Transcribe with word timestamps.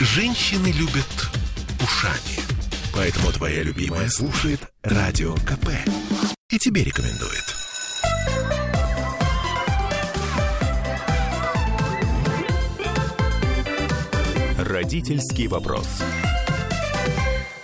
Женщины 0.00 0.68
любят 0.68 1.28
ушами. 1.82 2.38
Поэтому 2.94 3.32
твоя 3.32 3.64
любимая 3.64 4.08
слушает 4.08 4.60
Радио 4.82 5.34
КП. 5.34 5.70
И 6.50 6.58
тебе 6.58 6.84
рекомендует. 6.84 7.44
Родительский 14.56 15.48
вопрос. 15.48 15.88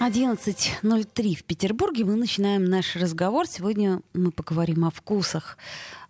11.03 0.07 1.34
в 1.34 1.45
Петербурге. 1.45 2.04
Мы 2.04 2.16
начинаем 2.16 2.66
наш 2.66 2.95
разговор. 2.95 3.46
Сегодня 3.46 4.03
мы 4.12 4.32
поговорим 4.32 4.84
о 4.84 4.91
вкусах. 4.91 5.57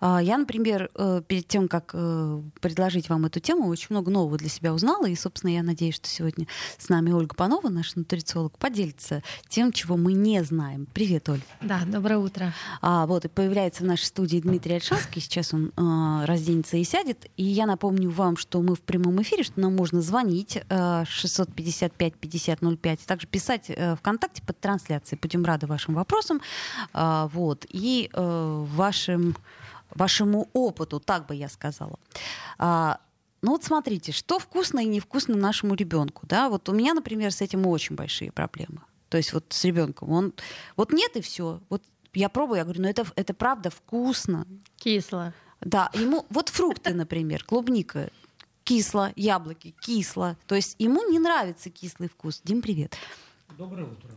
А, 0.01 0.21
я, 0.21 0.37
например, 0.37 0.91
э, 0.97 1.23
перед 1.27 1.47
тем, 1.47 1.69
как 1.69 1.93
э, 1.95 2.43
предложить 2.61 3.09
вам 3.09 3.25
эту 3.25 3.39
тему, 3.41 3.69
очень 3.69 3.87
много 3.91 4.11
нового 4.11 4.37
для 4.37 4.49
себя 4.49 4.75
узнала. 4.75 5.07
И, 5.07 5.15
собственно, 5.15 5.51
я 5.51 5.63
надеюсь, 5.63 5.95
что 5.95 6.09
сегодня 6.09 6.47
с 6.77 6.89
нами 6.89 7.13
Ольга 7.13 7.35
Панова, 7.35 7.69
наш 7.69 7.95
нутрициолог, 7.95 8.59
поделится 8.59 9.23
тем, 9.49 9.71
чего 9.73 9.97
мы 9.97 10.13
не 10.13 10.43
знаем. 10.43 10.87
Привет, 10.93 11.29
Оль. 11.29 11.41
Да, 11.63 11.83
доброе 11.87 12.19
утро. 12.19 12.53
А, 12.83 13.07
вот, 13.07 13.25
и 13.25 13.29
появляется 13.29 13.85
в 13.85 13.87
нашей 13.87 14.05
студии 14.05 14.41
Дмитрий 14.41 14.75
Альшанский. 14.75 15.23
Сейчас 15.23 15.55
он 15.55 15.73
э, 15.77 16.25
разденется 16.27 16.77
и 16.77 16.85
сядет. 16.85 17.27
И 17.37 17.45
я 17.45 17.67
напомню 17.67 18.11
вам, 18.11 18.37
что 18.37 18.61
мы 18.61 18.75
в 18.75 18.83
прямом 18.83 19.23
эфире, 19.23 19.45
что 19.45 19.61
нам 19.61 19.77
можно 19.77 20.03
звонить 20.03 20.59
э, 20.69 21.05
655-5005, 21.05 23.01
также 23.07 23.27
писать 23.27 23.67
э, 23.69 23.84
ВКонтакте 23.99 24.43
под 24.43 24.59
трансляцией. 24.61 25.19
Будем 25.21 25.45
рады 25.45 25.67
вашим 25.67 25.95
вопросам. 25.95 26.41
Э, 26.93 27.29
вот, 27.33 27.67
и 27.69 28.11
э, 28.13 28.65
вашим 28.69 29.37
вашему 29.95 30.49
опыту, 30.53 31.01
так 31.01 31.27
бы 31.27 31.35
я 31.35 31.49
сказала. 31.49 31.99
А, 32.59 32.99
ну 33.43 33.53
вот 33.53 33.65
смотрите, 33.65 34.13
что 34.13 34.39
вкусно 34.39 34.81
и 34.81 34.87
невкусно 34.87 35.37
нашему 35.37 35.75
ребенку, 35.75 36.27
да? 36.27 36.49
Вот 36.49 36.69
у 36.69 36.73
меня, 36.73 36.95
например, 36.95 37.31
с 37.31 37.41
этим 37.41 37.67
очень 37.67 37.95
большие 37.95 38.33
проблемы. 38.33 38.81
То 39.09 39.19
есть 39.19 39.33
вот 39.33 39.45
с 39.51 39.65
ребенком, 39.65 40.11
он 40.11 40.35
вот 40.77 40.93
нет 40.93 41.17
и 41.17 41.21
все. 41.21 41.61
Вот 41.69 41.83
я 42.15 42.29
пробую, 42.29 42.59
я 42.59 42.65
говорю, 42.65 42.83
ну 42.83 42.89
это 42.89 43.05
это 43.17 43.35
правда 43.35 43.71
вкусно. 43.71 44.47
Кисло. 44.77 45.33
Да, 45.61 45.91
ему 45.95 46.27
вот 46.31 46.49
фрукты, 46.49 46.95
например, 46.95 47.45
клубника 47.45 48.11
кисло, 48.65 49.13
яблоки 49.15 49.75
кисло. 49.81 50.37
То 50.47 50.55
есть 50.55 50.77
ему 50.79 51.09
не 51.11 51.19
нравится 51.19 51.71
кислый 51.71 52.09
вкус. 52.09 52.41
Дим, 52.45 52.63
привет. 52.63 52.97
Доброе 53.59 53.85
утро. 53.85 54.11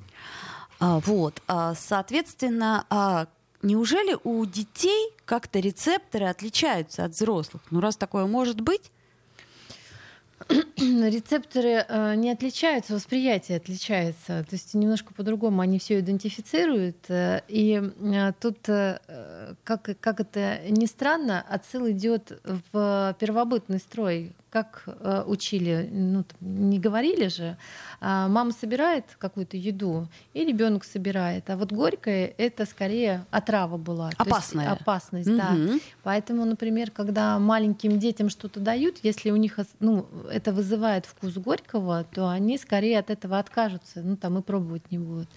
А, 0.79 0.99
вот, 0.99 1.41
а, 1.47 1.75
соответственно, 1.75 2.85
а, 2.89 3.27
неужели 3.61 4.17
у 4.23 4.45
детей 4.45 5.13
как-то 5.25 5.59
рецепторы 5.59 6.25
отличаются 6.25 7.03
от 7.03 7.11
взрослых? 7.11 7.61
Ну, 7.69 7.79
раз 7.79 7.97
такое 7.97 8.25
может 8.25 8.61
быть, 8.61 8.91
рецепторы 10.77 11.85
э, 11.87 12.15
не 12.15 12.31
отличаются, 12.31 12.93
восприятие 12.93 13.57
отличается. 13.57 14.43
То 14.43 14.53
есть 14.53 14.73
немножко 14.73 15.13
по-другому 15.13 15.61
они 15.61 15.79
все 15.79 15.99
идентифицируют. 15.99 16.97
Э, 17.09 17.41
и 17.47 17.81
э, 17.99 18.33
тут, 18.39 18.59
как, 19.63 19.89
как 19.99 20.19
это 20.19 20.59
ни 20.69 20.85
странно, 20.85 21.43
отсыл 21.49 21.89
идет 21.89 22.39
в 22.43 23.15
первобытный 23.19 23.79
строй. 23.79 24.33
Как 24.49 24.83
учили, 25.27 25.89
ну, 25.91 26.23
не 26.39 26.79
говорили 26.79 27.27
же, 27.27 27.57
а 27.99 28.29
мама 28.29 28.53
собирает 28.53 29.03
какую-то 29.19 29.57
еду, 29.57 30.07
и 30.33 30.45
ребенок 30.45 30.85
собирает. 30.85 31.49
А 31.49 31.57
вот 31.57 31.73
горькое 31.73 32.27
это 32.37 32.65
скорее 32.65 33.25
отрава 33.29 33.77
была. 33.77 34.09
Опасная. 34.17 34.71
опасность, 34.71 35.27
угу. 35.27 35.37
да. 35.37 35.55
Поэтому, 36.01 36.45
например, 36.45 36.91
когда 36.91 37.37
маленьким 37.37 37.99
детям 37.99 38.29
что-то 38.29 38.61
дают, 38.61 38.99
если 39.03 39.31
у 39.31 39.35
них 39.35 39.59
ну, 39.79 40.07
это 40.31 40.53
вызывает 40.53 40.66
вкус 41.05 41.35
горького, 41.35 42.03
то 42.03 42.29
они 42.29 42.57
скорее 42.57 42.99
от 42.99 43.09
этого 43.09 43.39
откажутся, 43.39 44.01
ну 44.01 44.17
там 44.17 44.37
и 44.37 44.41
пробовать 44.41 44.91
не 44.91 44.97
будут. 44.97 45.29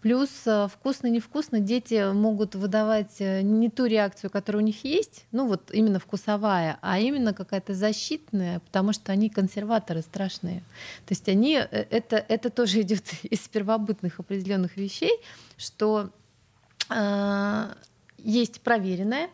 Плюс 0.00 0.30
э, 0.46 0.68
вкусно-невкусно 0.68 1.60
дети 1.60 2.12
могут 2.12 2.54
выдавать 2.54 3.20
э, 3.20 3.42
не 3.42 3.68
ту 3.68 3.86
реакцию, 3.86 4.30
которая 4.30 4.62
у 4.62 4.66
них 4.66 4.84
есть, 4.84 5.26
ну 5.32 5.46
вот 5.46 5.70
именно 5.72 5.98
вкусовая, 5.98 6.78
а 6.80 6.98
именно 6.98 7.34
какая-то 7.34 7.74
защитная, 7.74 8.60
потому 8.60 8.92
что 8.92 9.12
они 9.12 9.28
консерваторы 9.28 10.02
страшные. 10.02 10.60
То 11.06 11.12
есть 11.12 11.28
они, 11.28 11.56
э, 11.56 11.86
это, 11.90 12.16
это 12.16 12.50
тоже 12.50 12.80
идет 12.82 13.04
из 13.22 13.40
первобытных 13.40 14.20
определенных 14.20 14.76
вещей, 14.76 15.12
что 15.56 16.10
э, 16.88 17.74
есть 18.18 18.60
проверенное, 18.60 19.28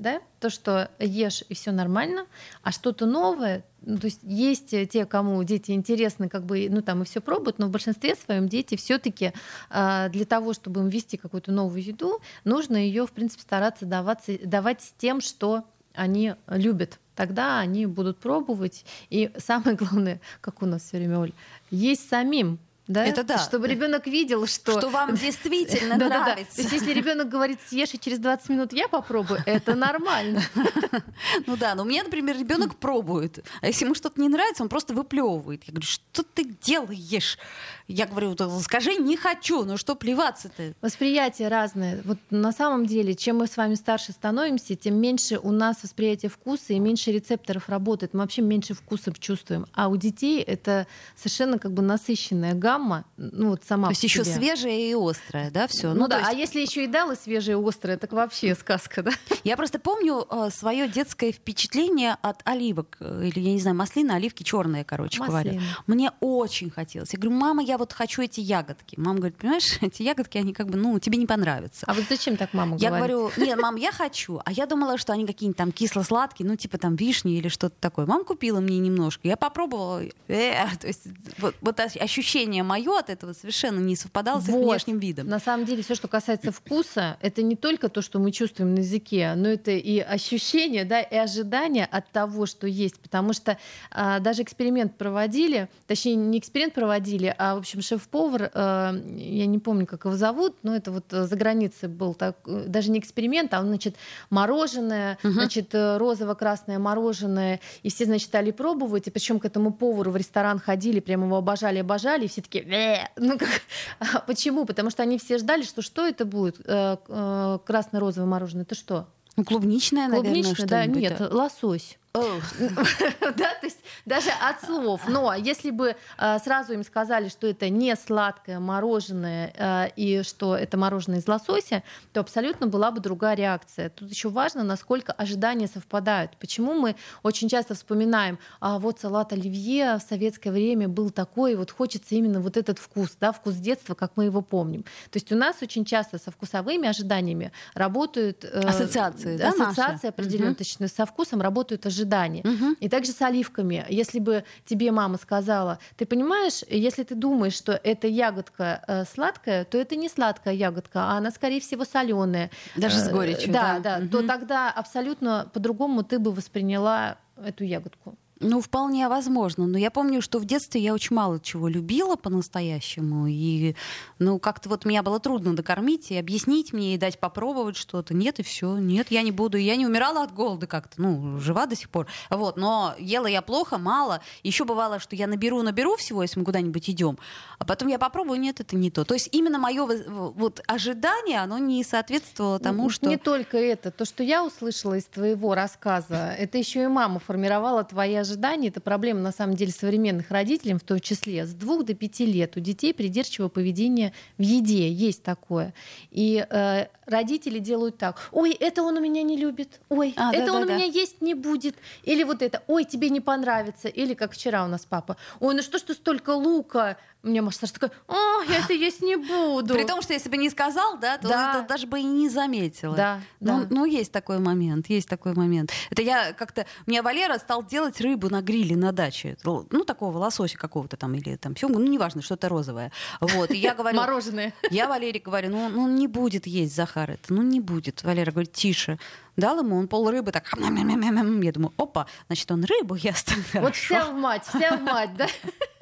да, 0.00 0.20
то, 0.40 0.48
что 0.48 0.90
ешь 0.98 1.44
и 1.48 1.54
все 1.54 1.72
нормально, 1.72 2.26
а 2.62 2.72
что-то 2.72 3.04
новое, 3.06 3.64
ну, 3.82 3.98
то 3.98 4.06
есть 4.06 4.20
есть 4.22 4.70
те, 4.70 5.04
кому 5.04 5.42
дети 5.44 5.72
интересны, 5.72 6.28
как 6.28 6.44
бы, 6.44 6.68
ну 6.70 6.80
там 6.80 7.02
и 7.02 7.04
все 7.04 7.20
пробуют, 7.20 7.58
но 7.58 7.66
в 7.66 7.70
большинстве 7.70 8.16
своем 8.16 8.48
дети 8.48 8.76
все-таки 8.76 9.32
э, 9.70 10.08
для 10.10 10.24
того, 10.24 10.54
чтобы 10.54 10.80
им 10.80 10.88
ввести 10.88 11.18
какую-то 11.18 11.52
новую 11.52 11.82
еду, 11.82 12.20
нужно 12.44 12.76
ее, 12.76 13.06
в 13.06 13.12
принципе, 13.12 13.42
стараться 13.42 13.84
даваться, 13.84 14.38
давать 14.42 14.80
с 14.80 14.92
тем, 14.96 15.20
что 15.20 15.64
они 15.94 16.34
любят. 16.48 16.98
Тогда 17.14 17.58
они 17.58 17.84
будут 17.84 18.18
пробовать. 18.18 18.86
И 19.10 19.30
самое 19.36 19.76
главное, 19.76 20.20
как 20.40 20.62
у 20.62 20.66
нас 20.66 20.82
все 20.82 20.96
время, 20.96 21.18
Оль, 21.18 21.32
есть 21.70 22.08
самим 22.08 22.58
да? 22.90 23.04
Это 23.04 23.22
да. 23.22 23.38
Чтобы 23.38 23.68
ребенок 23.68 24.06
видел, 24.06 24.46
что... 24.46 24.78
Что 24.78 24.88
вам 24.88 25.14
действительно 25.16 25.96
нравится. 25.96 26.56
То 26.56 26.62
есть 26.62 26.72
если 26.72 26.92
ребенок 26.92 27.28
говорит, 27.28 27.60
съешь, 27.68 27.94
и 27.94 28.00
через 28.00 28.18
20 28.18 28.48
минут 28.48 28.72
я 28.72 28.88
попробую, 28.88 29.40
это 29.46 29.74
нормально. 29.74 30.42
Ну 31.46 31.56
да, 31.56 31.74
но 31.74 31.82
у 31.82 31.86
меня, 31.86 32.02
например, 32.02 32.38
ребенок 32.38 32.76
пробует. 32.76 33.44
А 33.60 33.66
если 33.66 33.84
ему 33.84 33.94
что-то 33.94 34.20
не 34.20 34.28
нравится, 34.28 34.62
он 34.62 34.68
просто 34.68 34.94
выплевывает. 34.94 35.64
Я 35.64 35.72
говорю, 35.72 35.86
что 35.86 36.22
ты 36.22 36.44
делаешь? 36.44 37.38
Я 37.86 38.06
говорю, 38.06 38.36
скажи, 38.62 38.94
не 38.94 39.16
хочу, 39.16 39.64
ну 39.64 39.76
что 39.76 39.94
плеваться-то? 39.94 40.74
Восприятие 40.80 41.48
разное. 41.48 42.00
Вот 42.04 42.18
на 42.30 42.52
самом 42.52 42.86
деле, 42.86 43.14
чем 43.14 43.38
мы 43.38 43.46
с 43.46 43.56
вами 43.56 43.74
старше 43.74 44.12
становимся, 44.12 44.76
тем 44.76 44.96
меньше 44.96 45.38
у 45.38 45.50
нас 45.50 45.82
восприятие 45.82 46.30
вкуса 46.30 46.72
и 46.72 46.78
меньше 46.78 47.12
рецепторов 47.12 47.68
работает. 47.68 48.14
Мы 48.14 48.20
вообще 48.20 48.42
меньше 48.42 48.74
вкусов 48.74 49.18
чувствуем. 49.18 49.66
А 49.72 49.88
у 49.88 49.96
детей 49.96 50.40
это 50.42 50.86
совершенно 51.16 51.58
как 51.58 51.72
бы 51.72 51.82
насыщенная 51.82 52.54
гамма, 52.54 52.79
гамма, 52.80 53.04
ну 53.16 53.50
вот 53.50 53.62
сама. 53.66 53.88
То 53.88 53.92
есть 53.92 54.04
еще 54.04 54.24
свежая 54.24 54.78
и 54.78 54.94
острая, 54.94 55.50
да, 55.50 55.66
все. 55.66 55.92
Ну, 55.92 56.00
ну 56.00 56.08
да, 56.08 56.18
есть... 56.18 56.30
а 56.30 56.32
если 56.32 56.60
еще 56.60 56.84
и 56.84 56.86
дала 56.86 57.14
свежая 57.14 57.56
и 57.56 57.68
острая, 57.68 57.96
так 57.96 58.12
вообще 58.12 58.54
сказка, 58.54 59.02
да? 59.02 59.10
Я 59.44 59.56
просто 59.56 59.78
помню 59.78 60.26
э, 60.28 60.50
свое 60.50 60.88
детское 60.88 61.32
впечатление 61.32 62.16
от 62.22 62.40
оливок, 62.44 62.96
э, 63.00 63.24
или, 63.26 63.40
я 63.40 63.52
не 63.52 63.60
знаю, 63.60 63.76
маслины, 63.76 64.12
оливки 64.12 64.42
черные, 64.42 64.84
короче 64.84 65.20
Маслина. 65.20 65.42
говоря. 65.42 65.60
Мне 65.86 66.12
очень 66.20 66.70
хотелось. 66.70 67.12
Я 67.12 67.18
говорю, 67.18 67.38
мама, 67.38 67.62
я 67.62 67.78
вот 67.78 67.92
хочу 67.92 68.22
эти 68.22 68.40
ягодки. 68.40 68.98
Мама 68.98 69.18
говорит, 69.18 69.36
понимаешь, 69.36 69.78
эти 69.80 70.02
ягодки, 70.02 70.38
они 70.38 70.52
как 70.52 70.68
бы, 70.68 70.76
ну, 70.76 70.98
тебе 70.98 71.18
не 71.18 71.26
понравятся. 71.26 71.84
А 71.86 71.94
вот 71.94 72.04
зачем 72.08 72.36
так 72.36 72.52
мама 72.52 72.76
говорит? 72.76 72.82
Я 72.82 72.90
говорю, 72.90 73.30
нет, 73.36 73.60
мам, 73.60 73.76
я 73.76 73.92
хочу. 73.92 74.40
А 74.44 74.52
я 74.52 74.66
думала, 74.66 74.98
что 74.98 75.12
они 75.12 75.26
какие-нибудь 75.26 75.58
там 75.58 75.72
кисло-сладкие, 75.72 76.48
ну, 76.48 76.56
типа 76.56 76.78
там 76.78 76.96
вишни 76.96 77.36
или 77.36 77.48
что-то 77.48 77.76
такое. 77.78 78.06
Мама 78.06 78.24
купила 78.24 78.60
мне 78.60 78.78
немножко. 78.78 79.28
Я 79.28 79.36
попробовала. 79.36 80.02
Э, 80.28 80.66
то 80.80 80.86
есть 80.86 81.06
вот, 81.38 81.54
вот 81.60 81.80
ощущение 81.80 82.62
мое 82.70 82.98
от 83.00 83.10
этого 83.10 83.32
совершенно 83.32 83.80
не 83.80 83.96
совпадало 83.96 84.40
с 84.40 84.48
их 84.48 84.54
внешним 84.54 84.98
видом. 85.00 85.26
На 85.26 85.40
самом 85.40 85.66
деле, 85.66 85.82
все, 85.82 85.96
что 85.96 86.06
касается 86.06 86.52
вкуса, 86.52 87.16
это 87.20 87.42
не 87.42 87.56
только 87.56 87.88
то, 87.88 88.00
что 88.00 88.20
мы 88.20 88.30
чувствуем 88.30 88.74
на 88.74 88.78
языке, 88.78 89.34
но 89.36 89.48
это 89.48 89.72
и 89.72 89.98
ощущение, 89.98 90.84
да, 90.84 91.00
и 91.00 91.16
ожидание 91.16 91.84
от 91.84 92.10
того, 92.12 92.46
что 92.46 92.68
есть. 92.68 93.00
Потому 93.00 93.32
что 93.32 93.58
а, 93.90 94.20
даже 94.20 94.42
эксперимент 94.42 94.96
проводили, 94.96 95.68
точнее, 95.88 96.14
не 96.14 96.38
эксперимент 96.38 96.74
проводили, 96.74 97.34
а, 97.38 97.56
в 97.56 97.58
общем, 97.58 97.82
шеф-повар, 97.82 98.50
а, 98.54 98.94
я 99.16 99.46
не 99.46 99.58
помню, 99.58 99.86
как 99.86 100.04
его 100.04 100.16
зовут, 100.16 100.56
но 100.62 100.76
это 100.76 100.92
вот 100.92 101.06
за 101.10 101.36
границей 101.36 101.88
был 101.88 102.14
так, 102.14 102.36
даже 102.44 102.92
не 102.92 103.00
эксперимент, 103.00 103.52
а 103.52 103.60
он, 103.60 103.66
значит, 103.66 103.96
мороженое, 104.30 105.18
угу. 105.24 105.32
значит, 105.32 105.74
розово-красное 105.74 106.78
мороженое, 106.78 107.58
и 107.82 107.90
все, 107.90 108.04
значит, 108.04 108.28
стали 108.28 108.52
пробовать, 108.52 109.08
и 109.08 109.10
причем 109.10 109.40
к 109.40 109.44
этому 109.44 109.72
повару 109.72 110.12
в 110.12 110.16
ресторан 110.16 110.60
ходили, 110.60 111.00
прямо 111.00 111.26
его 111.26 111.36
обожали, 111.36 111.78
обожали, 111.78 112.26
и 112.26 112.28
все 112.28 112.40
такие, 112.64 113.10
ну 113.16 113.38
как, 113.38 113.48
а 113.98 114.20
почему? 114.20 114.64
Потому 114.64 114.90
что 114.90 115.02
они 115.02 115.18
все 115.18 115.38
ждали, 115.38 115.62
что 115.62 115.82
что 115.82 116.06
это 116.06 116.24
будет? 116.24 116.60
Э, 116.64 116.96
э, 117.08 117.58
красно-розовое 117.64 118.28
мороженое, 118.28 118.64
это 118.64 118.74
что? 118.74 119.08
Ну, 119.36 119.44
клубничное, 119.44 120.08
наверное, 120.08 120.42
Клубничное, 120.42 120.66
да, 120.66 120.86
нет, 120.86 121.20
лосось. 121.20 121.98
да, 123.36 123.54
то 123.60 123.66
есть 123.66 123.78
даже 124.04 124.30
от 124.30 124.60
слов. 124.64 125.02
Но 125.06 125.32
если 125.34 125.70
бы 125.70 125.94
э, 126.18 126.38
сразу 126.40 126.72
им 126.72 126.82
сказали, 126.82 127.28
что 127.28 127.46
это 127.46 127.68
не 127.68 127.94
сладкое 127.94 128.58
мороженое 128.58 129.52
э, 129.56 129.90
и 129.94 130.22
что 130.24 130.56
это 130.56 130.76
мороженое 130.76 131.20
из 131.20 131.28
лосося, 131.28 131.84
то 132.12 132.20
абсолютно 132.20 132.66
была 132.66 132.90
бы 132.90 132.98
другая 133.00 133.36
реакция. 133.36 133.90
Тут 133.90 134.10
еще 134.10 134.28
важно, 134.28 134.64
насколько 134.64 135.12
ожидания 135.12 135.68
совпадают. 135.68 136.36
Почему 136.38 136.74
мы 136.74 136.96
очень 137.22 137.48
часто 137.48 137.74
вспоминаем, 137.74 138.40
а 138.58 138.80
вот 138.80 138.98
салат 138.98 139.32
оливье 139.32 139.98
в 139.98 140.02
советское 140.02 140.50
время 140.50 140.88
был 140.88 141.10
такой, 141.10 141.54
вот 141.54 141.70
хочется 141.70 142.16
именно 142.16 142.40
вот 142.40 142.56
этот 142.56 142.80
вкус, 142.80 143.16
да, 143.20 143.30
вкус 143.30 143.54
детства, 143.54 143.94
как 143.94 144.16
мы 144.16 144.24
его 144.24 144.42
помним. 144.42 144.82
То 144.82 145.16
есть 145.16 145.30
у 145.30 145.36
нас 145.36 145.62
очень 145.62 145.84
часто 145.84 146.18
со 146.18 146.32
вкусовыми 146.32 146.88
ожиданиями 146.88 147.52
работают... 147.74 148.44
Э, 148.44 148.62
ассоциации, 148.66 149.36
да, 149.36 149.50
Ассоциации 149.50 150.08
определенно, 150.08 150.56
угу. 150.58 150.88
со 150.88 151.06
вкусом 151.06 151.40
работают 151.40 151.86
ожидания 151.86 151.99
ожидания. 152.00 152.42
Угу. 152.42 152.76
И 152.80 152.88
также 152.88 153.12
с 153.12 153.22
оливками. 153.22 153.84
Если 153.88 154.18
бы 154.18 154.44
тебе 154.64 154.90
мама 154.90 155.18
сказала, 155.18 155.78
ты 155.96 156.06
понимаешь, 156.06 156.62
если 156.68 157.02
ты 157.02 157.14
думаешь, 157.14 157.54
что 157.54 157.72
эта 157.72 158.06
ягодка 158.06 158.82
э, 158.86 159.04
сладкая, 159.04 159.64
то 159.64 159.78
это 159.78 159.96
не 159.96 160.08
сладкая 160.08 160.54
ягодка, 160.54 161.00
а 161.00 161.18
она, 161.18 161.30
скорее 161.30 161.60
всего, 161.60 161.84
соленая. 161.84 162.50
Даже 162.76 162.98
с 162.98 163.08
горечью. 163.08 163.52
Да, 163.52 163.78
да, 163.78 163.98
да 163.98 164.04
угу. 164.04 164.08
то 164.08 164.26
тогда 164.26 164.70
абсолютно 164.70 165.50
по-другому 165.52 166.02
ты 166.02 166.18
бы 166.18 166.32
восприняла 166.32 167.16
эту 167.36 167.64
ягодку. 167.64 168.16
Ну, 168.42 168.62
вполне 168.62 169.06
возможно. 169.08 169.66
Но 169.66 169.76
я 169.76 169.90
помню, 169.90 170.22
что 170.22 170.38
в 170.38 170.46
детстве 170.46 170.80
я 170.80 170.94
очень 170.94 171.14
мало 171.14 171.40
чего 171.40 171.68
любила 171.68 172.16
по-настоящему. 172.16 173.26
И, 173.26 173.76
ну, 174.18 174.38
как-то 174.38 174.70
вот 174.70 174.86
меня 174.86 175.02
было 175.02 175.20
трудно 175.20 175.54
докормить 175.54 176.10
и 176.10 176.16
объяснить 176.16 176.72
мне, 176.72 176.94
и 176.94 176.98
дать 176.98 177.20
попробовать 177.20 177.76
что-то. 177.76 178.14
Нет, 178.14 178.38
и 178.38 178.42
все. 178.42 178.78
Нет, 178.78 179.08
я 179.10 179.20
не 179.20 179.30
буду. 179.30 179.58
Я 179.58 179.76
не 179.76 179.86
умирала 179.86 180.22
от 180.22 180.32
голода 180.32 180.66
как-то. 180.66 181.02
Ну, 181.02 181.38
жива 181.38 181.66
до 181.66 181.76
сих 181.76 181.90
пор. 181.90 182.06
Вот. 182.30 182.56
Но 182.56 182.94
ела 182.98 183.26
я 183.26 183.42
плохо, 183.42 183.76
мало. 183.76 184.22
Еще 184.42 184.64
бывало, 184.64 185.00
что 185.00 185.14
я 185.16 185.26
наберу, 185.26 185.60
наберу 185.60 185.96
всего, 185.96 186.22
если 186.22 186.38
мы 186.38 186.46
куда-нибудь 186.46 186.88
идем. 186.88 187.18
А 187.58 187.66
потом 187.66 187.88
я 187.88 187.98
попробую, 187.98 188.40
нет, 188.40 188.58
это 188.60 188.74
не 188.74 188.90
то. 188.90 189.04
То 189.04 189.12
есть 189.12 189.28
именно 189.32 189.58
мое 189.58 189.84
вот 189.84 190.62
ожидание, 190.66 191.40
оно 191.40 191.58
не 191.58 191.84
соответствовало 191.84 192.58
тому, 192.58 192.84
ну, 192.84 192.90
что... 192.90 193.06
Не 193.06 193.18
только 193.18 193.58
это. 193.58 193.90
То, 193.90 194.06
что 194.06 194.22
я 194.22 194.42
услышала 194.42 194.94
из 194.94 195.04
твоего 195.04 195.54
рассказа, 195.54 196.34
это 196.38 196.56
еще 196.56 196.84
и 196.84 196.86
мама 196.86 197.20
формировала 197.20 197.80
ожидания 197.80 198.29
ожиданий. 198.30 198.68
Это 198.68 198.80
проблема, 198.80 199.20
на 199.20 199.32
самом 199.32 199.56
деле, 199.56 199.72
современных 199.72 200.30
родителей, 200.30 200.74
в 200.74 200.80
том 200.80 201.00
числе. 201.00 201.44
С 201.44 201.52
двух 201.52 201.84
до 201.84 201.94
пяти 201.94 202.26
лет 202.26 202.56
у 202.56 202.60
детей 202.60 202.94
придирчивое 202.94 203.48
поведение 203.48 204.12
в 204.38 204.42
еде. 204.42 204.90
Есть 204.90 205.22
такое. 205.22 205.74
И 206.10 206.46
э, 206.48 206.86
родители 207.06 207.58
делают 207.58 207.98
так. 207.98 208.28
Ой, 208.32 208.52
это 208.52 208.82
он 208.82 208.96
у 208.96 209.00
меня 209.00 209.22
не 209.22 209.36
любит. 209.36 209.80
Ой, 209.88 210.14
а, 210.16 210.32
это 210.32 210.46
да, 210.46 210.52
он 210.54 210.66
да, 210.66 210.72
у 210.72 210.76
меня 210.76 210.86
есть 210.86 211.20
не 211.20 211.34
будет. 211.34 211.74
Или 212.04 212.22
вот 212.24 212.42
это. 212.42 212.62
Ой, 212.68 212.84
тебе 212.84 213.10
не 213.10 213.20
понравится. 213.20 213.88
Или 213.88 214.14
как 214.14 214.32
вчера 214.32 214.64
у 214.64 214.68
нас 214.68 214.86
папа. 214.88 215.16
Ой, 215.40 215.54
ну 215.54 215.62
что 215.62 215.78
ж 215.78 215.82
ты 215.82 215.94
столько 215.94 216.30
лука? 216.30 216.96
У 217.22 217.28
меня 217.28 217.42
Маша 217.42 217.58
Саша 217.58 217.74
такая, 217.74 217.92
о, 218.08 218.42
я 218.48 218.60
это 218.60 218.72
есть 218.72 219.02
не 219.02 219.16
буду. 219.16 219.74
При 219.74 219.84
том, 219.84 220.00
что 220.00 220.14
если 220.14 220.30
бы 220.30 220.38
не 220.38 220.48
сказал, 220.48 220.96
да, 220.98 221.18
то 221.18 221.28
да. 221.28 221.58
это 221.58 221.68
даже 221.68 221.86
бы 221.86 222.00
и 222.00 222.02
не 222.02 222.30
заметила. 222.30 222.96
Да, 222.96 223.20
ну, 223.40 223.60
да. 223.60 223.66
ну, 223.68 223.84
есть 223.84 224.10
такой 224.10 224.38
момент, 224.38 224.88
есть 224.88 225.08
такой 225.08 225.34
момент. 225.34 225.70
Это 225.90 226.00
я 226.00 226.32
как-то... 226.32 226.64
Мне 226.86 227.02
Валера 227.02 227.36
стал 227.38 227.62
делать 227.62 228.00
рыбу 228.00 228.30
на 228.30 228.40
гриле 228.40 228.74
на 228.74 228.92
даче. 228.92 229.36
Ну, 229.44 229.84
такого 229.84 230.16
лосося 230.16 230.56
какого-то 230.56 230.96
там, 230.96 231.14
или 231.14 231.36
там 231.36 231.54
семгу, 231.56 231.78
ну, 231.78 231.86
неважно, 231.86 232.22
что-то 232.22 232.48
розовое. 232.48 232.90
Вот, 233.20 233.50
и 233.50 233.58
я 233.58 233.74
говорю... 233.74 233.98
Мороженое. 233.98 234.54
Я 234.70 234.88
Валере 234.88 235.20
говорю, 235.20 235.50
ну, 235.50 235.68
ну, 235.68 235.88
не 235.88 236.06
будет 236.06 236.46
есть 236.46 236.74
Захар 236.74 237.10
это, 237.10 237.34
ну, 237.34 237.42
не 237.42 237.60
будет. 237.60 238.02
Валера 238.02 238.30
говорит, 238.30 238.52
тише. 238.52 238.98
Дал 239.36 239.58
ему, 239.58 239.76
он 239.76 239.88
пол 239.88 240.10
рыбы 240.10 240.32
так... 240.32 240.44
Я 240.58 241.52
думаю, 241.52 241.72
опа, 241.76 242.06
значит, 242.28 242.50
он 242.50 242.64
рыбу 242.64 242.94
ест. 242.94 243.34
Вот 243.54 243.76
вся 243.76 244.06
в 244.06 244.14
мать, 244.14 244.44
вся 244.46 244.76
в 244.76 244.82
мать, 244.82 245.14
да? 245.16 245.26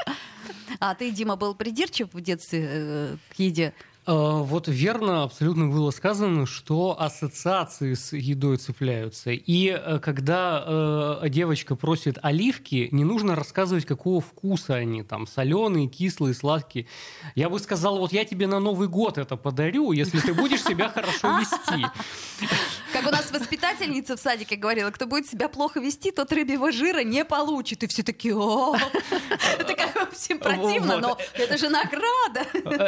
А 0.80 0.94
ты, 0.94 1.10
Дима, 1.10 1.36
был 1.36 1.54
придирчив 1.54 2.08
в 2.12 2.20
детстве 2.20 2.68
э, 2.70 3.16
к 3.34 3.38
еде? 3.38 3.72
А, 4.10 4.42
вот 4.42 4.68
верно 4.68 5.24
абсолютно 5.24 5.68
было 5.68 5.90
сказано, 5.90 6.46
что 6.46 6.96
ассоциации 6.98 7.92
с 7.92 8.16
едой 8.16 8.56
цепляются. 8.56 9.32
И 9.32 9.68
э, 9.68 9.98
когда 9.98 10.64
э, 10.66 11.28
девочка 11.28 11.76
просит 11.76 12.18
оливки, 12.22 12.88
не 12.90 13.04
нужно 13.04 13.34
рассказывать, 13.34 13.84
какого 13.84 14.22
вкуса 14.22 14.76
они, 14.76 15.02
там, 15.02 15.26
соленые, 15.26 15.88
кислые, 15.88 16.32
сладкие. 16.32 16.86
Я 17.34 17.50
бы 17.50 17.58
сказал, 17.58 17.98
вот 17.98 18.14
я 18.14 18.24
тебе 18.24 18.46
на 18.46 18.60
Новый 18.60 18.88
год 18.88 19.18
это 19.18 19.36
подарю, 19.36 19.92
если 19.92 20.20
ты 20.20 20.32
будешь 20.32 20.64
себя 20.64 20.88
хорошо 20.88 21.38
вести. 21.38 21.86
У 23.08 23.10
нас 23.10 23.31
воспитательница 23.32 24.19
в 24.19 24.20
садике 24.20 24.56
говорила, 24.56 24.90
кто 24.90 25.06
будет 25.06 25.26
себя 25.26 25.49
плохо 25.49 25.81
вести, 25.81 26.10
тот 26.10 26.31
рыбьего 26.31 26.70
жира 26.70 27.02
не 27.02 27.25
получит. 27.25 27.82
И 27.82 27.87
все 27.87 28.02
такие, 28.02 28.37
о, 28.37 28.76
это 29.58 29.75
как 29.75 30.12
всем 30.12 30.38
противно, 30.38 30.99
но 30.99 31.16
это 31.32 31.56
же 31.56 31.70
награда. 31.70 32.44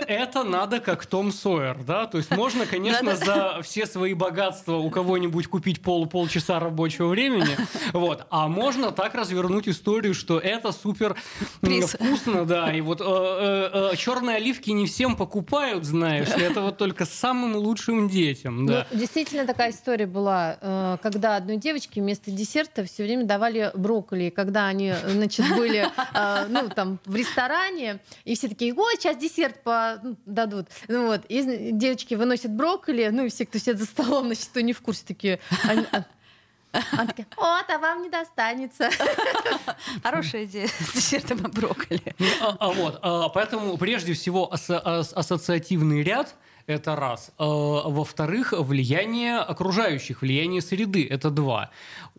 Это 0.06 0.44
надо 0.44 0.80
как 0.80 1.06
том 1.06 1.32
Сойер, 1.32 1.82
да? 1.84 2.06
То 2.06 2.18
есть 2.18 2.30
можно, 2.32 2.66
конечно, 2.66 3.16
за 3.16 3.60
все 3.62 3.86
свои 3.86 4.12
богатства 4.12 4.76
у 4.76 4.90
кого-нибудь 4.90 5.46
купить 5.46 5.80
пол 5.80 6.06
полчаса 6.06 6.60
рабочего 6.60 7.08
времени, 7.08 7.56
вот. 7.94 8.26
А 8.28 8.48
можно 8.48 8.92
так 8.92 9.14
развернуть 9.14 9.68
историю, 9.68 10.12
что 10.12 10.38
это 10.38 10.72
супер 10.72 11.16
вкусно, 11.62 12.44
да. 12.44 12.72
И 12.74 12.82
вот 12.82 13.00
э, 13.00 13.04
э, 13.04 13.92
э, 13.92 13.96
черные 13.96 14.36
оливки 14.36 14.68
не 14.70 14.86
всем 14.86 15.16
покупают, 15.16 15.84
знаешь, 15.84 16.28
это 16.28 16.60
вот 16.60 16.76
только 16.76 17.06
самым 17.06 17.56
лучшим 17.56 18.08
детям, 18.08 18.66
да. 18.66 18.86
Ну, 18.90 18.98
действительно 18.98 19.46
такая 19.46 19.70
история 19.70 20.09
была, 20.10 20.58
э, 20.60 20.96
когда 21.02 21.36
одной 21.36 21.56
девочке 21.56 22.00
вместо 22.00 22.30
десерта 22.30 22.84
все 22.84 23.04
время 23.04 23.24
давали 23.24 23.70
брокколи. 23.74 24.30
Когда 24.30 24.66
они, 24.66 24.92
значит, 25.06 25.48
были 25.56 25.88
э, 26.14 26.46
ну, 26.48 26.68
там, 26.68 26.98
в 27.04 27.14
ресторане, 27.14 28.00
и 28.24 28.34
все 28.34 28.48
такие, 28.48 28.74
ой, 28.74 28.94
сейчас 28.96 29.16
десерт 29.16 29.62
по... 29.62 29.98
Ну, 30.02 30.16
дадут. 30.26 30.68
Ну, 30.88 31.06
вот. 31.06 31.22
И 31.28 31.70
девочки 31.72 32.14
выносят 32.14 32.52
брокколи, 32.52 33.08
ну 33.12 33.24
и 33.24 33.28
все, 33.30 33.46
кто 33.46 33.58
сидит 33.58 33.78
за 33.78 33.86
столом, 33.86 34.26
значит, 34.26 34.46
кто 34.46 34.60
не 34.60 34.72
в 34.72 34.80
курсе, 34.80 35.04
такие... 35.06 35.40
Они, 35.64 35.84
а, 35.92 36.04
она 36.92 37.06
такая, 37.06 37.26
вот, 37.36 37.64
а 37.68 37.78
вам 37.78 38.02
не 38.02 38.10
достанется. 38.10 38.90
Хорошая 40.02 40.44
идея 40.44 40.68
с 40.68 40.94
десертом 40.94 41.38
брокколи. 41.38 42.14
Ну, 42.18 42.26
а, 42.40 42.56
а, 42.58 42.70
вот, 42.70 42.98
а, 43.02 43.28
поэтому 43.28 43.76
прежде 43.76 44.12
всего 44.14 44.52
ас- 44.52 44.70
ас- 44.70 45.12
ассоциативный 45.12 46.02
ряд— 46.02 46.34
это 46.66 46.96
раз. 46.96 47.32
А, 47.38 47.44
во-вторых, 47.44 48.52
влияние 48.56 49.38
окружающих, 49.38 50.22
влияние 50.22 50.60
среды, 50.60 51.06
это 51.08 51.30
два. 51.30 51.70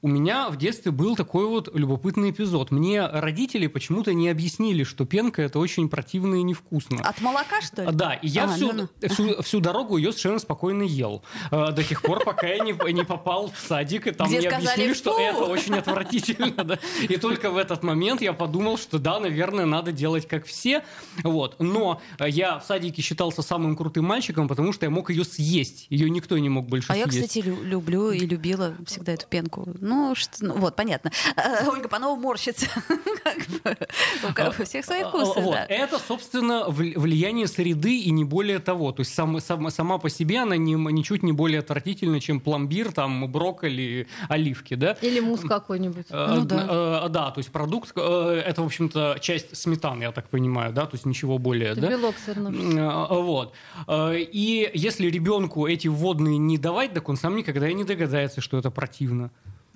У 0.03 0.07
меня 0.07 0.49
в 0.49 0.57
детстве 0.57 0.91
был 0.91 1.15
такой 1.15 1.45
вот 1.45 1.69
любопытный 1.75 2.31
эпизод. 2.31 2.71
Мне 2.71 3.05
родители 3.05 3.67
почему-то 3.67 4.13
не 4.15 4.29
объяснили, 4.29 4.83
что 4.83 5.05
пенка 5.05 5.43
это 5.43 5.59
очень 5.59 5.89
противно 5.89 6.35
и 6.35 6.41
невкусно. 6.41 7.01
От 7.03 7.21
молока, 7.21 7.61
что 7.61 7.83
ли? 7.83 7.91
Да, 7.91 8.13
и 8.13 8.27
я 8.27 8.45
а, 8.45 8.47
всю, 8.47 8.73
ну, 8.73 8.89
ну. 8.99 9.09
Всю, 9.09 9.41
всю 9.43 9.59
дорогу 9.59 9.97
ее 9.97 10.11
совершенно 10.11 10.39
спокойно 10.39 10.81
ел. 10.81 11.21
А, 11.51 11.71
до 11.71 11.83
тех 11.83 12.01
пор, 12.01 12.23
пока 12.23 12.47
я 12.47 12.63
не, 12.63 12.73
не 12.93 13.03
попал 13.03 13.51
в 13.51 13.59
садик, 13.59 14.07
и 14.07 14.11
там 14.11 14.27
Где 14.27 14.39
мне 14.39 14.49
сказали, 14.49 14.67
объяснили, 14.67 14.93
что 14.93 15.19
это 15.19 15.43
очень 15.45 15.75
отвратительно. 15.75 16.63
Да. 16.63 16.79
И 17.01 17.17
только 17.17 17.51
в 17.51 17.57
этот 17.57 17.83
момент 17.83 18.21
я 18.23 18.33
подумал, 18.33 18.79
что 18.79 18.97
да, 18.97 19.19
наверное, 19.19 19.65
надо 19.65 19.91
делать 19.91 20.27
как 20.27 20.45
все. 20.45 20.83
Вот. 21.21 21.57
Но 21.59 22.01
я 22.19 22.57
в 22.57 22.65
садике 22.65 23.03
считался 23.03 23.43
самым 23.43 23.75
крутым 23.75 24.05
мальчиком, 24.05 24.30
потому 24.31 24.73
что 24.73 24.85
я 24.85 24.89
мог 24.89 25.09
ее 25.09 25.23
съесть. 25.23 25.87
Ее 25.89 26.09
никто 26.09 26.37
не 26.37 26.49
мог 26.49 26.67
больше 26.67 26.91
а 26.91 26.93
съесть. 26.93 27.07
А 27.07 27.15
я, 27.15 27.23
кстати, 27.23 27.39
люблю 27.39 28.11
и 28.11 28.19
любила 28.19 28.75
всегда 28.85 29.13
эту 29.13 29.27
пенку. 29.27 29.67
Ну, 29.79 30.15
что, 30.15 30.45
ну 30.45 30.55
вот, 30.57 30.75
понятно. 30.75 31.11
Э, 31.35 31.67
Ольга 31.71 31.87
Панова 31.87 32.19
морщится. 32.19 32.67
У 34.59 34.63
всех 34.63 34.85
свои 34.85 35.03
вкусы. 35.03 35.39
Вот. 35.39 35.57
Это, 35.69 35.99
собственно, 35.99 36.65
влияние 36.69 37.47
среды 37.47 37.99
и 37.99 38.11
не 38.11 38.23
более 38.23 38.59
того. 38.59 38.91
То 38.91 39.01
есть 39.01 39.13
сам, 39.13 39.39
сам, 39.39 39.69
сама 39.71 39.97
по 39.97 40.09
себе 40.09 40.39
она 40.39 40.57
не, 40.57 40.73
ничуть 40.73 41.23
не 41.23 41.31
более 41.31 41.59
отвратительна, 41.59 42.19
чем 42.19 42.39
пломбир, 42.39 42.91
там, 42.91 43.31
брокколи, 43.31 44.07
оливки, 44.29 44.75
да? 44.75 44.97
Или 45.01 45.19
мусс 45.19 45.41
какой-нибудь. 45.41 46.07
Э, 46.09 46.33
ну, 46.35 46.45
да. 46.45 47.03
Э, 47.05 47.09
да, 47.09 47.31
то 47.31 47.39
есть 47.39 47.51
продукт, 47.51 47.91
это, 47.91 48.61
в 48.61 48.65
общем-то, 48.65 49.17
часть 49.21 49.55
сметаны, 49.55 50.03
я 50.03 50.11
так 50.11 50.29
понимаю, 50.29 50.73
да? 50.73 50.85
То 50.85 50.95
есть 50.95 51.05
ничего 51.05 51.37
более, 51.37 51.71
это 51.71 51.81
да? 51.81 51.89
белок 51.89 52.15
все 52.15 52.33
равно. 52.33 53.07
Вот. 53.21 53.53
И 54.21 54.69
если 54.73 55.07
ребенку 55.07 55.67
эти 55.67 55.87
вводные 55.87 56.37
не 56.37 56.57
давать, 56.57 56.93
так 56.93 57.09
он 57.09 57.17
сам 57.17 57.35
никогда 57.35 57.67
и 57.69 57.73
не 57.73 57.83
догадается, 57.83 58.41
что 58.41 58.57
это 58.57 58.71
противно. 58.71 59.31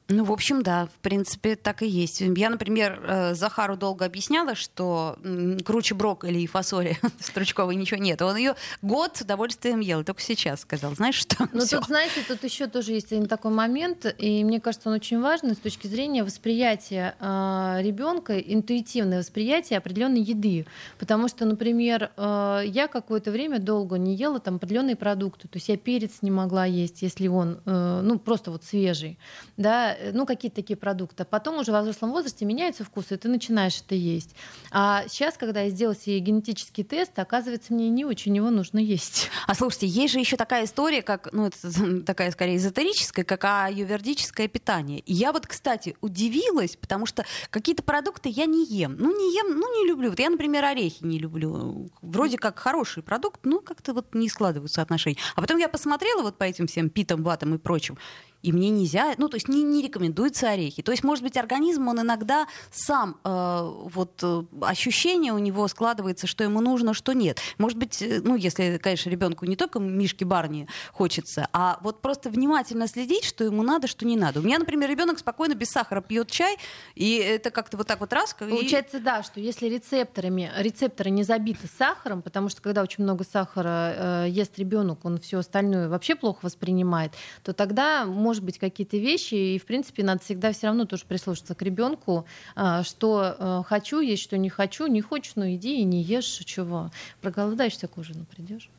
Ну, 0.08 0.24
в 0.24 0.32
общем, 0.32 0.62
да, 0.62 0.86
в 0.86 1.00
принципе, 1.02 1.56
так 1.56 1.82
и 1.82 1.88
есть. 1.88 2.22
Я, 2.22 2.52
например, 2.52 3.02
э, 3.04 3.34
Захару 3.34 3.76
долго 3.76 4.06
объясняла, 4.06 4.54
что 4.54 5.18
круче 5.66 5.96
брокколи 5.96 6.40
и 6.40 6.48
фасоли 6.48 7.00
стручковой 7.20 7.76
ничего 7.76 8.00
нет. 8.00 8.22
Он 8.22 8.36
ее 8.36 8.56
год 8.84 9.18
с 9.18 9.22
удовольствием 9.22 9.80
ел, 9.80 10.04
только 10.04 10.22
сейчас 10.22 10.62
сказал, 10.62 10.94
знаешь 10.94 11.16
что? 11.16 11.50
Ну, 11.54 11.66
тут, 11.66 11.86
знаете, 11.86 12.22
тут 12.28 12.44
еще 12.44 12.68
тоже 12.68 12.92
есть 12.92 13.12
один 13.12 13.26
такой 13.28 13.52
момент, 13.52 14.06
и 14.20 14.44
мне 14.44 14.62
кажется, 14.62 14.90
он 14.90 14.96
очень 14.96 15.20
важный 15.22 15.56
с 15.56 15.58
точки 15.58 15.88
зрения 15.88 16.24
восприятия 16.24 17.16
э, 17.20 17.78
ребенка, 17.82 18.38
интуитивное 18.38 19.20
восприятие 19.20 19.80
определенной 19.80 20.22
еды. 20.22 20.68
Потому 21.00 21.28
что, 21.30 21.46
например, 21.46 22.12
э, 22.16 22.62
я 22.68 22.88
какое-то 22.88 23.32
время 23.32 23.58
долго 23.58 23.98
не 23.98 24.16
ела 24.16 24.40
там 24.40 24.58
определенные 24.58 24.96
продукты. 24.96 25.48
То 25.48 25.58
есть 25.58 25.70
я 25.70 25.78
перец 25.78 26.22
не 26.22 26.30
могла 26.30 26.66
есть, 26.66 27.02
если 27.02 27.28
он, 27.28 27.60
э, 27.66 28.02
ну, 28.04 28.20
просто 28.20 28.52
вот 28.52 28.64
свежий. 28.64 29.18
Да, 29.58 29.95
Э, 29.98 30.12
ну, 30.14 30.25
какие-то 30.25 30.58
такие 30.58 30.78
продукты. 30.78 31.25
Потом 31.25 31.58
уже 31.58 31.72
в 31.72 31.82
взрослом 31.82 32.12
возрасте 32.12 32.46
меняются 32.46 32.84
вкусы, 32.84 33.16
и 33.16 33.18
ты 33.18 33.28
начинаешь 33.28 33.82
это 33.82 33.96
есть. 33.96 34.36
А 34.72 35.04
сейчас, 35.08 35.38
когда 35.38 35.62
я 35.62 35.70
сделала 35.70 35.96
себе 35.96 36.20
генетический 36.20 36.84
тест, 36.84 37.18
оказывается, 37.18 37.74
мне 37.74 37.90
не 37.90 38.06
очень 38.06 38.36
его 38.36 38.50
нужно 38.50 38.80
есть. 38.80 39.30
А 39.48 39.56
слушайте, 39.56 39.88
есть 39.88 40.14
же 40.14 40.20
еще 40.20 40.38
такая 40.38 40.66
история, 40.66 41.02
как, 41.02 41.32
ну, 41.32 41.48
это 41.48 42.02
такая 42.06 42.32
скорее 42.32 42.58
эзотерическая, 42.58 43.25
как 43.25 43.44
аювердическое 43.46 44.48
питание. 44.48 45.04
Я 45.06 45.32
вот, 45.32 45.48
кстати, 45.48 45.96
удивилась, 46.02 46.75
потому 46.75 47.06
что 47.06 47.25
какие-то 47.50 47.84
продукты 47.84 48.30
я 48.30 48.46
не 48.46 48.66
ем. 48.66 48.96
Ну, 48.98 49.16
не 49.16 49.36
ем, 49.36 49.58
ну, 49.60 49.82
не 49.82 49.88
люблю. 49.88 50.10
Вот 50.10 50.20
я, 50.20 50.30
например, 50.30 50.66
орехи 50.66 51.04
не 51.04 51.20
люблю. 51.20 51.90
Вроде 52.02 52.38
как 52.38 52.60
хороший 52.60 53.04
продукт, 53.04 53.42
но 53.44 53.60
как-то 53.60 53.94
вот 53.94 54.14
не 54.14 54.30
складываются 54.30 54.82
отношения. 54.82 55.18
А 55.36 55.42
потом 55.42 55.58
я 55.58 55.70
посмотрела 55.70 56.22
вот 56.22 56.38
по 56.38 56.44
этим 56.44 56.68
всем 56.68 56.90
питам, 56.90 57.24
ватам 57.24 57.56
и 57.56 57.58
прочим, 57.58 57.98
и 58.46 58.52
мне 58.52 58.70
нельзя, 58.70 59.16
ну, 59.18 59.28
то 59.28 59.38
есть 59.38 59.48
не, 59.48 59.64
не 59.64 59.82
рекомендуются 59.82 60.52
орехи. 60.52 60.84
То 60.84 60.92
есть, 60.92 61.04
может 61.04 61.24
быть, 61.24 61.36
организм, 61.36 61.88
он 61.88 62.02
иногда 62.02 62.46
сам, 62.72 63.18
э, 63.24 63.72
вот, 63.92 64.20
э, 64.22 64.44
ощущение 64.62 65.34
у 65.34 65.40
него 65.40 65.68
складывается, 65.68 66.28
что 66.28 66.44
ему 66.44 66.62
нужно, 66.62 66.94
что 66.94 67.14
нет. 67.14 67.40
Может 67.58 67.80
быть, 67.80 68.04
э, 68.04 68.22
ну, 68.24 68.36
если, 68.36 68.78
конечно, 68.78 69.10
ребенку 69.10 69.46
не 69.46 69.56
только 69.56 69.80
мишки 69.80 70.24
барни 70.24 70.68
хочется, 70.92 71.48
а 71.54 71.80
вот 71.82 72.02
просто 72.02 72.30
внимательно 72.30 72.88
следить, 72.88 73.24
что 73.24 73.44
ему 73.44 73.64
надо, 73.64 73.88
что 73.88 74.06
не 74.06 74.16
надо. 74.16 74.42
У 74.42 74.44
меня, 74.44 74.60
например, 74.60 74.92
ребенок 74.92 75.18
спокойно 75.18 75.56
без 75.56 75.72
сахара 75.72 76.02
пьет 76.02 76.30
чай, 76.30 76.58
и 76.94 77.16
это 77.16 77.50
как-то 77.50 77.78
вот 77.78 77.88
так 77.88 78.00
вот 78.00 78.14
раз. 78.14 78.36
Получается, 78.38 78.98
и... 78.98 79.02
да, 79.02 79.24
что 79.24 79.40
если 79.40 79.68
рецепторами, 79.68 80.52
рецепторы 80.58 81.10
не 81.10 81.24
забиты 81.24 81.68
сахаром, 81.80 82.22
потому 82.22 82.50
что 82.50 82.62
когда 82.62 82.84
очень 82.84 83.04
много 83.04 83.24
сахара 83.24 84.25
э, 84.25 84.30
ест 84.30 84.60
ребенок, 84.60 85.04
он 85.04 85.20
все 85.20 85.40
остальное 85.40 85.90
вообще 85.90 86.14
плохо 86.14 86.40
воспринимает, 86.44 87.14
то 87.42 87.52
тогда, 87.54 88.06
может 88.36 88.44
быть, 88.44 88.60
какие-то 88.60 88.98
вещи, 88.98 89.36
и, 89.36 89.58
в 89.58 89.65
принципе, 89.65 90.04
надо 90.04 90.22
всегда 90.22 90.51
все 90.51 90.68
равно 90.68 90.84
тоже 90.84 91.06
прислушаться 91.08 91.56
к 91.56 91.62
ребенку, 91.62 92.25
э, 92.58 92.84
что 92.84 93.36
э, 93.38 93.63
хочу 93.65 94.01
есть, 94.01 94.24
что 94.24 94.38
не 94.38 94.50
хочу, 94.50 94.88
не 94.88 95.00
хочешь, 95.00 95.34
ну 95.36 95.50
иди 95.50 95.80
и 95.80 95.84
не 95.86 96.01
ешь, 96.01 96.25
чего. 96.25 96.92
Проголодаешься 97.22 97.88
к 97.88 97.98
ужину 97.98 98.25
придешь. 98.25 98.70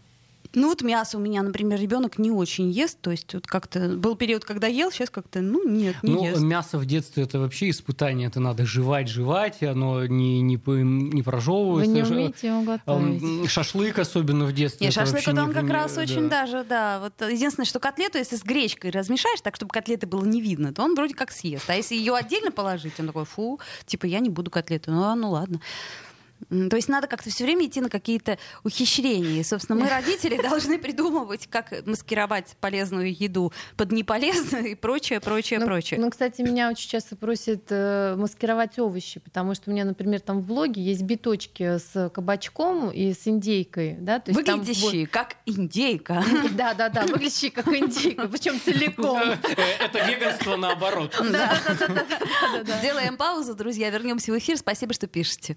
Ну 0.56 0.70
вот 0.70 0.80
мясо 0.80 1.18
у 1.18 1.20
меня, 1.20 1.42
например, 1.42 1.78
ребенок 1.78 2.16
не 2.18 2.30
очень 2.30 2.70
ест, 2.70 2.98
то 3.02 3.10
есть 3.10 3.34
вот 3.34 3.46
как-то 3.46 3.90
был 3.90 4.16
период, 4.16 4.46
когда 4.46 4.66
ел, 4.66 4.90
сейчас 4.90 5.10
как-то, 5.10 5.42
ну 5.42 5.68
нет, 5.68 5.96
не 6.02 6.14
ну, 6.14 6.24
ест. 6.24 6.40
мясо 6.40 6.78
в 6.78 6.86
детстве 6.86 7.24
это 7.24 7.38
вообще 7.38 7.68
испытание, 7.68 8.28
это 8.28 8.40
надо 8.40 8.64
жевать, 8.64 9.06
жевать, 9.06 9.62
оно 9.62 10.06
не 10.06 10.40
не 10.40 10.56
не 10.56 11.22
прожевывается. 11.22 11.92
Вы 11.92 11.98
не 11.98 12.02
умеете 12.02 12.46
его 12.48 12.62
готовить. 12.62 13.50
Шашлык 13.50 13.98
особенно 13.98 14.46
в 14.46 14.54
детстве. 14.54 14.86
Нет, 14.86 14.94
шашлык 14.94 15.28
это 15.28 15.42
он 15.42 15.52
как 15.52 15.64
не, 15.64 15.72
раз 15.72 15.94
да. 15.94 16.00
очень 16.00 16.30
даже, 16.30 16.64
да. 16.64 17.00
Вот 17.00 17.30
единственное, 17.30 17.66
что 17.66 17.78
котлету, 17.78 18.16
если 18.16 18.36
с 18.36 18.42
гречкой 18.42 18.92
размешаешь, 18.92 19.42
так 19.42 19.56
чтобы 19.56 19.70
котлеты 19.72 20.06
было 20.06 20.24
не 20.24 20.40
видно, 20.40 20.72
то 20.72 20.82
он 20.82 20.94
вроде 20.94 21.12
как 21.12 21.32
съест. 21.32 21.68
А 21.68 21.74
если 21.74 21.96
ее 21.96 22.14
отдельно 22.14 22.50
положить, 22.50 22.98
он 22.98 23.08
такой, 23.08 23.26
фу, 23.26 23.60
типа 23.84 24.06
я 24.06 24.20
не 24.20 24.30
буду 24.30 24.50
котлету. 24.50 24.90
Ну, 24.90 25.02
а, 25.02 25.14
ну 25.16 25.32
ладно. 25.32 25.60
То 26.48 26.76
есть 26.76 26.88
надо 26.88 27.06
как-то 27.06 27.30
все 27.30 27.44
время 27.44 27.66
идти 27.66 27.80
на 27.80 27.88
какие-то 27.88 28.38
ухищрения. 28.62 29.40
И, 29.40 29.42
собственно, 29.42 29.80
мы, 29.80 29.88
родители, 29.88 30.40
должны 30.40 30.78
придумывать, 30.78 31.46
как 31.48 31.72
маскировать 31.86 32.56
полезную 32.60 33.12
еду 33.12 33.52
под 33.76 33.92
неполезную 33.92 34.66
и 34.66 34.74
прочее, 34.74 35.20
прочее, 35.20 35.58
ну, 35.58 35.66
прочее. 35.66 35.98
Ну, 35.98 36.10
кстати, 36.10 36.42
меня 36.42 36.70
очень 36.70 36.88
часто 36.88 37.16
просят 37.16 37.64
э, 37.70 38.14
маскировать 38.16 38.78
овощи, 38.78 39.18
потому 39.20 39.54
что 39.54 39.70
у 39.70 39.72
меня, 39.72 39.84
например, 39.84 40.20
там 40.20 40.40
в 40.40 40.46
блоге 40.46 40.82
есть 40.82 41.02
биточки 41.02 41.78
с 41.78 42.10
кабачком 42.10 42.90
и 42.90 43.12
с 43.12 43.26
индейкой. 43.26 43.96
Да? 43.98 44.20
То 44.20 44.30
есть 44.30 44.48
выглядящие 44.48 45.06
там... 45.06 45.24
как 45.24 45.36
индейка. 45.46 46.24
Да, 46.56 46.74
да, 46.74 46.88
да, 46.88 47.02
выглядящие 47.02 47.50
как 47.50 47.68
индейка, 47.68 48.28
причем 48.28 48.60
целиком. 48.60 49.16
Э, 49.56 49.84
это 49.84 50.04
веганство 50.06 50.56
наоборот. 50.56 51.14
Сделаем 52.80 53.16
паузу, 53.16 53.54
друзья, 53.54 53.90
вернемся 53.90 54.32
в 54.32 54.38
эфир. 54.38 54.56
Спасибо, 54.56 54.92
что 54.92 55.06
пишете. 55.06 55.56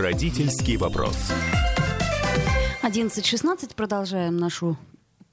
Родительский 0.00 0.78
вопрос. 0.78 1.14
11.16. 2.82 3.74
Продолжаем 3.74 4.38
нашу 4.38 4.78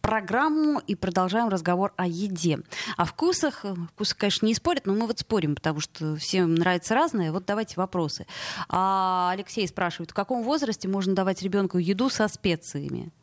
программу 0.01 0.79
и 0.79 0.93
продолжаем 0.93 1.47
разговор 1.47 1.93
о 1.95 2.05
еде. 2.05 2.59
О 2.97 3.05
вкусах. 3.05 3.63
Вкусы, 3.93 4.13
конечно, 4.13 4.45
не 4.45 4.53
спорят, 4.53 4.85
но 4.85 4.93
мы 4.93 5.07
вот 5.07 5.19
спорим, 5.19 5.55
потому 5.55 5.79
что 5.79 6.17
всем 6.17 6.53
нравится 6.55 6.95
разное. 6.95 7.31
Вот 7.31 7.45
давайте 7.45 7.75
вопросы. 7.77 8.27
А 8.67 9.31
Алексей 9.31 9.65
спрашивает, 9.69 10.11
в 10.11 10.13
каком 10.13 10.43
возрасте 10.43 10.89
можно 10.89 11.15
давать 11.15 11.41
ребенку 11.41 11.77
еду 11.77 12.09
со 12.09 12.27
специями? 12.27 13.13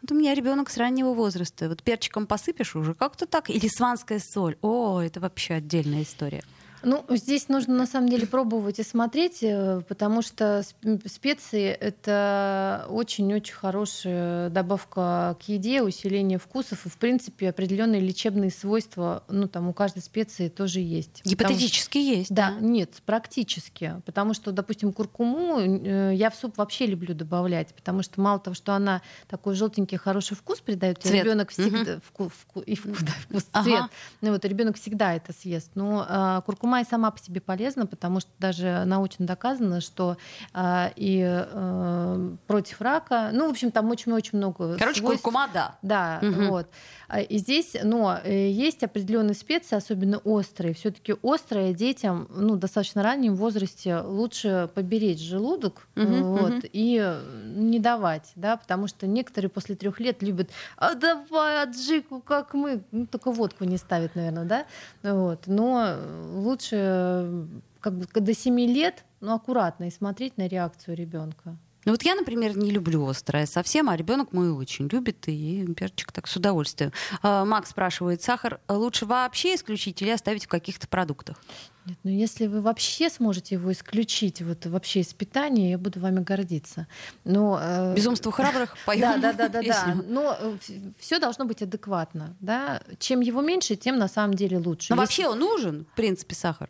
Вот 0.00 0.12
у 0.12 0.14
меня 0.14 0.32
ребенок 0.32 0.70
с 0.70 0.76
раннего 0.76 1.12
возраста. 1.12 1.68
Вот 1.68 1.82
перчиком 1.82 2.28
посыпешь 2.28 2.76
уже 2.76 2.94
как-то 2.94 3.26
так. 3.26 3.50
Или 3.50 3.66
сванская 3.66 4.20
соль. 4.20 4.56
О, 4.62 5.00
это 5.00 5.18
вообще 5.18 5.54
отдельная 5.54 6.04
история. 6.04 6.44
Ну, 6.82 7.04
здесь 7.10 7.48
нужно 7.48 7.74
на 7.74 7.86
самом 7.86 8.08
деле 8.08 8.26
пробовать 8.26 8.78
и 8.78 8.82
смотреть, 8.82 9.38
э, 9.42 9.82
потому 9.88 10.22
что 10.22 10.62
специи— 11.06 11.66
это 11.80 12.86
очень-очень 12.88 13.54
хорошая 13.54 14.50
добавка 14.50 15.36
к 15.40 15.48
еде, 15.48 15.82
усиление 15.82 16.38
вкусов 16.38 16.86
и, 16.86 16.88
в 16.88 16.96
принципе, 16.96 17.50
определенные 17.50 18.00
лечебные 18.00 18.50
свойства, 18.50 19.24
ну, 19.28 19.48
там 19.48 19.68
у 19.68 19.72
каждой 19.72 20.02
специи 20.02 20.48
тоже 20.48 20.80
есть. 20.80 21.22
Гипотетически 21.24 21.98
потому, 21.98 22.16
есть. 22.16 22.34
Да, 22.34 22.50
да, 22.50 22.60
нет, 22.60 22.90
практически. 23.04 24.00
Потому 24.04 24.34
что, 24.34 24.52
допустим, 24.52 24.92
куркуму 24.92 25.60
э, 25.60 26.12
я 26.14 26.30
в 26.30 26.34
суп 26.34 26.58
вообще 26.58 26.86
люблю 26.86 27.14
добавлять, 27.14 27.74
потому 27.74 28.02
что 28.02 28.20
мало 28.20 28.38
того, 28.38 28.54
что 28.54 28.74
она 28.74 29.02
такой 29.28 29.54
желтенький 29.54 29.98
хороший 29.98 30.36
вкус 30.36 30.60
придает, 30.60 31.04
ребенок 31.06 31.50
всегда 31.50 31.94
угу. 31.94 32.00
вкус, 32.04 32.32
вкус, 32.32 32.64
и 32.66 32.74
вкус, 32.74 32.98
да, 33.00 33.12
вкус 33.28 33.46
ага. 33.52 33.64
цвет. 33.64 33.82
Ну, 34.20 34.32
вот 34.32 34.44
ребенок 34.44 34.76
всегда 34.76 35.14
это 35.14 35.32
съест. 35.32 35.70
Но 35.74 36.04
а, 36.08 36.40
куркума 36.42 36.67
Куркума 36.68 36.80
и 36.82 36.84
сама 36.84 37.10
по 37.10 37.18
себе 37.18 37.40
полезна, 37.40 37.86
потому 37.86 38.20
что 38.20 38.30
даже 38.38 38.84
научно 38.84 39.26
доказано, 39.26 39.80
что 39.80 40.18
э, 40.52 40.90
и 40.96 41.24
э, 41.24 42.30
против 42.46 42.80
рака, 42.82 43.30
ну, 43.32 43.46
в 43.46 43.50
общем, 43.50 43.70
там 43.70 43.90
очень-очень 43.90 44.36
много 44.36 44.76
Короче, 44.76 45.00
свойств. 45.00 45.22
куркума, 45.22 45.48
да. 45.52 45.76
Да, 45.80 46.18
угу. 46.20 46.42
вот. 46.50 46.66
А, 47.08 47.20
и 47.20 47.38
здесь, 47.38 47.74
но 47.82 48.20
э, 48.22 48.50
есть 48.50 48.82
определенные 48.82 49.34
специи, 49.34 49.76
особенно 49.76 50.18
острые. 50.18 50.74
Все-таки 50.74 51.14
острые 51.22 51.72
детям, 51.72 52.28
ну, 52.30 52.56
достаточно 52.56 53.02
раннем 53.02 53.34
возрасте 53.34 53.98
лучше 53.98 54.68
поберечь 54.74 55.20
желудок 55.20 55.88
угу, 55.96 56.06
вот, 56.06 56.52
угу. 56.58 56.68
и 56.70 57.18
не 57.56 57.78
давать, 57.78 58.30
да, 58.36 58.58
потому 58.58 58.88
что 58.88 59.06
некоторые 59.06 59.48
после 59.48 59.74
трех 59.74 60.00
лет 60.00 60.22
любят, 60.22 60.50
а 60.76 60.94
давай 60.94 61.62
аджику, 61.62 62.20
как 62.20 62.52
мы, 62.52 62.82
ну, 62.92 63.06
только 63.06 63.32
водку 63.32 63.64
не 63.64 63.78
ставят, 63.78 64.14
наверное, 64.14 64.44
да, 64.44 64.66
вот. 65.02 65.46
Но 65.46 65.96
лучше 66.34 67.46
как 67.80 67.94
бы 67.94 68.06
до 68.20 68.34
7 68.34 68.60
лет, 68.60 69.04
ну, 69.20 69.34
аккуратно 69.34 69.84
и 69.84 69.90
смотреть 69.90 70.36
на 70.36 70.46
реакцию 70.46 70.96
ребенка. 70.96 71.56
Ну 71.88 71.92
вот 71.94 72.02
я, 72.02 72.14
например, 72.14 72.54
не 72.54 72.70
люблю 72.70 73.06
острое 73.06 73.46
совсем, 73.46 73.88
а 73.88 73.96
ребенок 73.96 74.34
мой 74.34 74.50
очень 74.50 74.88
любит, 74.88 75.26
и 75.26 75.66
перчик 75.74 76.12
так 76.12 76.26
с 76.26 76.36
удовольствием. 76.36 76.92
А, 77.22 77.46
Макс 77.46 77.70
спрашивает, 77.70 78.20
сахар 78.20 78.60
лучше 78.68 79.06
вообще 79.06 79.54
исключить 79.54 80.02
или 80.02 80.10
оставить 80.10 80.44
в 80.44 80.48
каких-то 80.48 80.86
продуктах? 80.86 81.42
Нет, 81.86 81.96
ну 82.04 82.10
если 82.10 82.46
вы 82.46 82.60
вообще 82.60 83.08
сможете 83.08 83.54
его 83.54 83.72
исключить 83.72 84.42
вот 84.42 84.66
вообще 84.66 85.00
из 85.00 85.14
питания, 85.14 85.70
я 85.70 85.78
буду 85.78 85.98
вами 85.98 86.20
гордиться. 86.20 86.88
Но, 87.24 87.58
э... 87.58 87.94
Безумство 87.94 88.32
храбрых, 88.32 88.76
поем 88.84 89.18
Да, 89.22 89.32
да, 89.32 89.48
да, 89.48 89.48
да, 89.48 89.62
да. 89.62 89.94
Но 90.06 90.36
э, 90.38 90.56
все 90.98 91.18
должно 91.18 91.46
быть 91.46 91.62
адекватно. 91.62 92.36
Да? 92.40 92.82
Чем 92.98 93.20
его 93.20 93.40
меньше, 93.40 93.76
тем 93.76 93.96
на 93.96 94.08
самом 94.08 94.34
деле 94.34 94.58
лучше. 94.58 94.92
Но 94.92 95.00
вообще 95.00 95.26
он 95.26 95.38
нужен, 95.38 95.86
в 95.90 95.96
принципе, 95.96 96.34
сахар? 96.34 96.68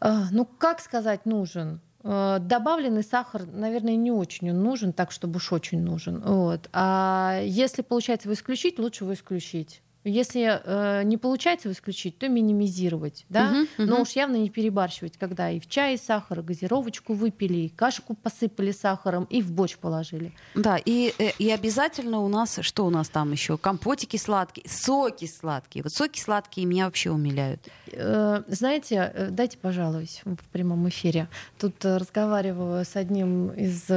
Э, 0.00 0.28
ну, 0.30 0.46
как 0.46 0.80
сказать 0.80 1.26
нужен? 1.26 1.82
Э, 2.08 2.38
добавленный 2.40 3.02
сахар, 3.02 3.46
наверное, 3.46 3.96
не 3.96 4.12
очень 4.12 4.50
он 4.50 4.62
нужен, 4.62 4.92
так 4.92 5.10
чтобы 5.10 5.36
уж 5.36 5.52
очень 5.52 5.82
нужен. 5.82 6.20
Вот. 6.20 6.68
А 6.72 7.40
если 7.42 7.82
получается 7.82 8.28
его 8.28 8.34
исключить, 8.34 8.78
лучше 8.78 9.04
его 9.04 9.14
исключить. 9.14 9.82
Если 10.08 10.60
э, 10.62 11.02
не 11.02 11.16
получается 11.16 11.70
исключить, 11.72 12.16
то 12.18 12.28
минимизировать, 12.28 13.26
да, 13.28 13.50
uh-huh, 13.50 13.68
uh-huh. 13.78 13.84
но 13.86 14.02
уж 14.02 14.10
явно 14.10 14.36
не 14.36 14.50
перебарщивать, 14.50 15.16
когда 15.18 15.50
и 15.50 15.58
в 15.58 15.68
чай 15.68 15.98
сахар, 15.98 16.42
газировочку 16.42 17.12
выпили, 17.12 17.58
и 17.58 17.68
кашку 17.68 18.14
посыпали 18.14 18.70
сахаром, 18.70 19.24
и 19.24 19.42
в 19.42 19.50
борщ 19.50 19.76
положили. 19.76 20.32
Да, 20.54 20.76
и, 20.76 21.12
э, 21.18 21.30
и 21.40 21.50
обязательно 21.50 22.20
у 22.20 22.28
нас, 22.28 22.60
что 22.62 22.86
у 22.86 22.90
нас 22.90 23.08
там 23.08 23.32
еще, 23.32 23.58
компотики 23.58 24.16
сладкие, 24.16 24.68
соки 24.68 25.26
сладкие. 25.26 25.82
Вот 25.82 25.92
соки 25.92 26.20
сладкие 26.20 26.66
меня 26.66 26.84
вообще 26.84 27.10
умиляют. 27.10 27.68
Э, 27.90 28.42
знаете, 28.46 29.10
э, 29.12 29.30
дайте 29.30 29.58
пожалуйста 29.58 30.20
в 30.24 30.48
прямом 30.52 30.88
эфире. 30.88 31.28
Тут 31.58 31.84
э, 31.84 31.96
разговаривала 31.96 32.84
с 32.84 32.94
одним 32.94 33.48
из 33.48 33.90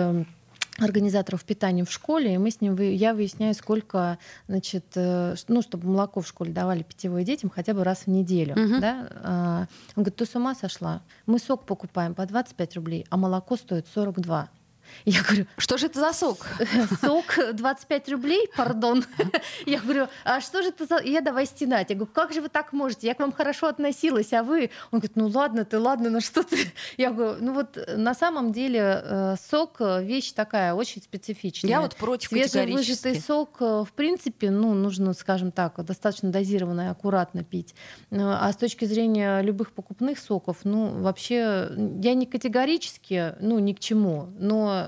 организаторов 0.82 1.44
питания 1.44 1.84
в 1.84 1.92
школе, 1.92 2.36
и 2.36 2.38
мы 2.38 2.52
с 2.52 2.62
ним, 2.62 2.76
я 2.76 3.14
выясняю, 3.14 3.54
сколько, 3.54 4.18
значит, 4.48 4.86
э, 4.96 5.36
ну, 5.48 5.62
чтобы 5.62 5.88
молоко 5.88 6.22
в 6.22 6.28
школе 6.28 6.52
давали 6.52 6.84
питьевое 6.84 7.24
детям 7.24 7.50
хотя 7.50 7.74
бы 7.74 7.84
раз 7.84 8.00
в 8.00 8.08
неделю. 8.08 8.56
Uh-huh. 8.56 8.80
Да? 8.80 9.08
А, 9.24 9.60
он 9.96 10.04
говорит, 10.04 10.16
ты 10.16 10.26
с 10.26 10.36
ума 10.36 10.56
сошла? 10.56 11.02
Мы 11.26 11.40
сок 11.40 11.66
покупаем 11.66 12.14
по 12.14 12.26
25 12.26 12.76
рублей, 12.76 13.06
а 13.10 13.18
молоко 13.18 13.56
стоит 13.56 13.88
42. 13.94 14.50
Я 15.06 15.22
говорю, 15.24 15.46
что 15.58 15.78
же 15.78 15.88
это 15.88 16.00
за 16.00 16.14
сок? 16.14 16.46
Сок 17.02 17.38
25 17.54 18.10
рублей, 18.10 18.50
пардон. 18.56 19.06
Я 19.66 19.80
говорю, 19.80 20.08
а 20.24 20.42
что 20.42 20.62
же 20.62 20.70
это 20.70 20.86
за... 20.86 21.02
Я 21.04 21.22
давай 21.22 21.46
стенать. 21.46 21.90
Я 21.90 21.96
говорю, 21.96 22.12
как 22.14 22.34
же 22.34 22.42
вы 22.42 22.50
так 22.50 22.74
можете? 22.74 23.08
Я 23.08 23.16
к 23.16 23.20
вам 23.20 23.32
хорошо 23.32 23.68
относилась, 23.68 24.34
а 24.34 24.44
вы... 24.44 24.72
Он 24.92 25.00
говорит, 25.00 25.16
ну 25.16 25.28
ладно 25.28 25.66
ты, 25.66 25.80
ладно, 25.80 26.10
ну 26.10 26.22
что 26.22 26.44
ты... 26.44 26.58
Я 26.98 27.12
говорю, 27.12 27.38
ну 27.42 27.54
вот 27.54 27.78
на 27.96 28.14
самом 28.14 28.52
деле 28.52 29.02
э, 29.04 29.36
сок 29.50 29.78
э, 29.80 30.04
вещь 30.04 30.32
такая 30.32 30.74
очень 30.74 31.02
специфичная. 31.02 31.70
Я 31.70 31.82
вот 31.82 31.96
против 31.96 32.30
Свежевыжатый 32.30 33.20
сок, 33.20 33.58
э, 33.62 33.84
в 33.88 33.94
принципе, 33.94 34.52
ну, 34.52 34.74
нужно, 34.74 35.14
скажем 35.14 35.52
так, 35.52 35.84
достаточно 35.84 36.32
дозированно 36.32 36.82
и 36.82 36.88
аккуратно 36.88 37.44
пить. 37.44 37.76
А 38.12 38.52
с 38.52 38.56
точки 38.56 38.86
зрения 38.86 39.42
любых 39.42 39.72
покупных 39.72 40.20
соков, 40.20 40.58
ну, 40.64 41.02
вообще, 41.02 41.70
я 42.02 42.14
не 42.14 42.26
категорически, 42.26 43.36
ну, 43.40 43.60
ни 43.60 43.74
к 43.74 43.80
чему, 43.80 44.30
но 44.38 44.79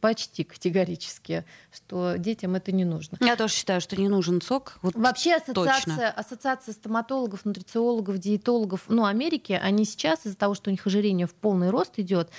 почти 0.00 0.44
категорически, 0.44 1.44
что 1.72 2.16
детям 2.16 2.54
это 2.54 2.72
не 2.72 2.84
нужно. 2.84 3.16
Я 3.20 3.36
тоже 3.36 3.54
считаю, 3.54 3.80
что 3.80 3.96
не 3.96 4.08
нужен 4.08 4.40
сок. 4.40 4.78
Вот 4.82 4.94
Вообще 4.94 5.34
ассоциация, 5.34 6.10
ассоциация 6.10 6.72
стоматологов, 6.72 7.44
нутрициологов, 7.44 8.18
диетологов, 8.18 8.84
ну, 8.88 9.04
Америки, 9.04 9.58
они 9.60 9.84
сейчас 9.84 10.26
из-за 10.26 10.36
того, 10.36 10.54
что 10.54 10.70
у 10.70 10.72
них 10.72 10.86
ожирение 10.86 11.26
в 11.26 11.34
полный 11.34 11.70
рост 11.70 11.98
идет, 11.98 12.30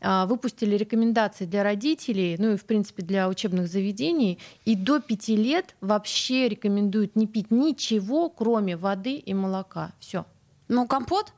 а, 0.00 0.26
выпустили 0.26 0.76
рекомендации 0.76 1.46
для 1.46 1.62
родителей, 1.62 2.36
ну 2.38 2.52
и, 2.52 2.56
в 2.56 2.64
принципе, 2.64 3.02
для 3.02 3.28
учебных 3.28 3.68
заведений, 3.68 4.38
и 4.64 4.76
до 4.76 5.00
пяти 5.00 5.36
лет 5.36 5.74
вообще 5.80 6.48
рекомендуют 6.48 7.16
не 7.16 7.26
пить 7.26 7.50
ничего, 7.50 8.28
кроме 8.28 8.76
воды 8.76 9.16
и 9.16 9.34
молока. 9.34 9.92
Все. 9.98 10.26
Ну, 10.68 10.86
компот? 10.86 11.32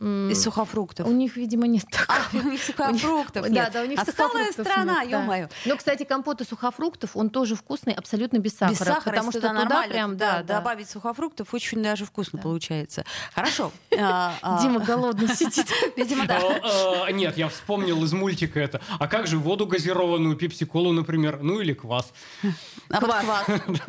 Из 0.00 0.42
сухофруктов. 0.42 1.06
У 1.06 1.12
них, 1.12 1.36
видимо, 1.36 1.66
нет 1.66 1.84
такого. 1.90 2.18
А, 2.32 2.36
у 2.46 2.50
них 2.50 2.62
сухофруктов 2.62 3.48
нет. 3.48 3.64
Да, 3.66 3.70
да, 3.70 3.82
у 3.82 3.86
них 3.86 4.00
Отсталая 4.00 4.50
страна, 4.52 5.02
ё-моё. 5.02 5.48
Но, 5.66 5.76
кстати, 5.76 6.04
компот 6.04 6.40
из 6.40 6.48
сухофруктов, 6.48 7.16
он 7.16 7.28
тоже 7.28 7.54
вкусный, 7.54 7.92
абсолютно 7.92 8.38
без 8.38 8.52
сахара. 8.52 8.70
Без 8.70 8.78
сахара, 8.78 9.10
потому 9.10 9.30
что 9.30 9.40
туда, 9.40 9.84
прям, 9.88 10.16
да, 10.16 10.42
добавить 10.42 10.88
сухофруктов 10.88 11.52
очень 11.52 11.82
даже 11.82 12.04
вкусно 12.04 12.38
получается. 12.38 13.04
Хорошо. 13.34 13.72
А, 14.02 14.34
а. 14.40 14.62
Дима 14.62 14.80
голодный 14.80 15.28
сидит. 15.28 15.66
Видимо, 15.94 16.26
да. 16.26 16.40
Нет, 17.10 17.36
я 17.36 17.48
вспомнил 17.48 18.02
из 18.02 18.12
мультика 18.14 18.58
это. 18.58 18.80
А 18.98 19.08
как 19.08 19.26
же 19.26 19.36
воду 19.36 19.66
газированную, 19.66 20.36
пепси-колу, 20.36 20.92
например, 20.92 21.40
ну 21.42 21.60
или 21.60 21.74
квас? 21.74 22.10
А 22.88 22.98
квас. 22.98 23.24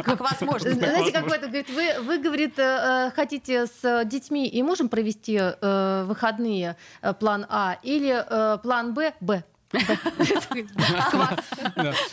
Квас 0.03 0.41
можно. 0.41 0.71
Знаете, 0.73 1.11
как 1.11 1.27
это 1.27 1.47
говорит, 1.47 1.69
вы, 1.69 2.17
говорит, 2.17 2.59
э, 2.59 3.07
э, 3.07 3.11
хотите 3.15 3.67
с 3.67 4.03
детьми 4.05 4.47
и 4.47 4.61
мужем 4.63 4.89
провести 4.89 5.39
э, 5.39 6.00
выходные 6.03 6.75
э, 7.01 7.13
план 7.13 7.45
А 7.49 7.77
или 7.83 8.23
э, 8.27 8.57
план 8.59 8.93
Б, 8.93 9.13
Б. 9.19 9.43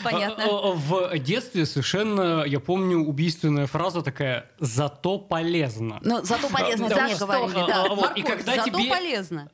Понятно. 0.03 0.45
А, 0.45 0.49
а, 0.49 0.73
в 0.73 1.19
детстве 1.19 1.67
совершенно, 1.67 2.45
я 2.45 2.61
помню, 2.61 2.99
убийственная 2.99 3.67
фраза 3.67 4.03
такая 4.03 4.51
«зато 4.61 5.19
полезно». 5.19 5.99
Ну, 6.03 6.25
зато 6.25 6.49
полезно, 6.49 6.87
это 6.87 7.03
мне 7.03 7.17
говорили, 7.17 7.67
да. 7.67 8.13
И 8.15 8.23
когда 8.23 8.59
тебе... 8.59 8.89
полезно. 8.89 9.49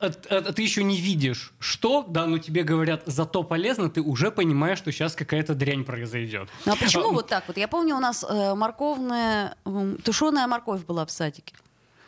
Ты 0.55 0.61
еще 0.61 0.83
не 0.83 0.97
видишь, 0.97 1.53
что, 1.59 2.05
да, 2.07 2.25
но 2.25 2.37
тебе 2.37 2.63
говорят 2.63 3.03
«зато 3.05 3.43
полезно», 3.43 3.89
ты 3.89 4.01
уже 4.01 4.31
понимаешь, 4.31 4.77
что 4.77 4.91
сейчас 4.91 5.15
какая-то 5.15 5.55
дрянь 5.55 5.83
произойдет. 5.83 6.49
Ну, 6.65 6.73
а 6.73 6.75
почему 6.75 7.11
вот 7.11 7.27
так 7.27 7.43
вот? 7.47 7.57
Я 7.57 7.67
помню, 7.67 7.95
у 7.95 7.99
нас 7.99 8.23
э, 8.27 8.53
морковная, 8.55 9.55
тушеная 10.03 10.47
морковь 10.47 10.85
была 10.85 11.05
в 11.05 11.11
садике. 11.11 11.55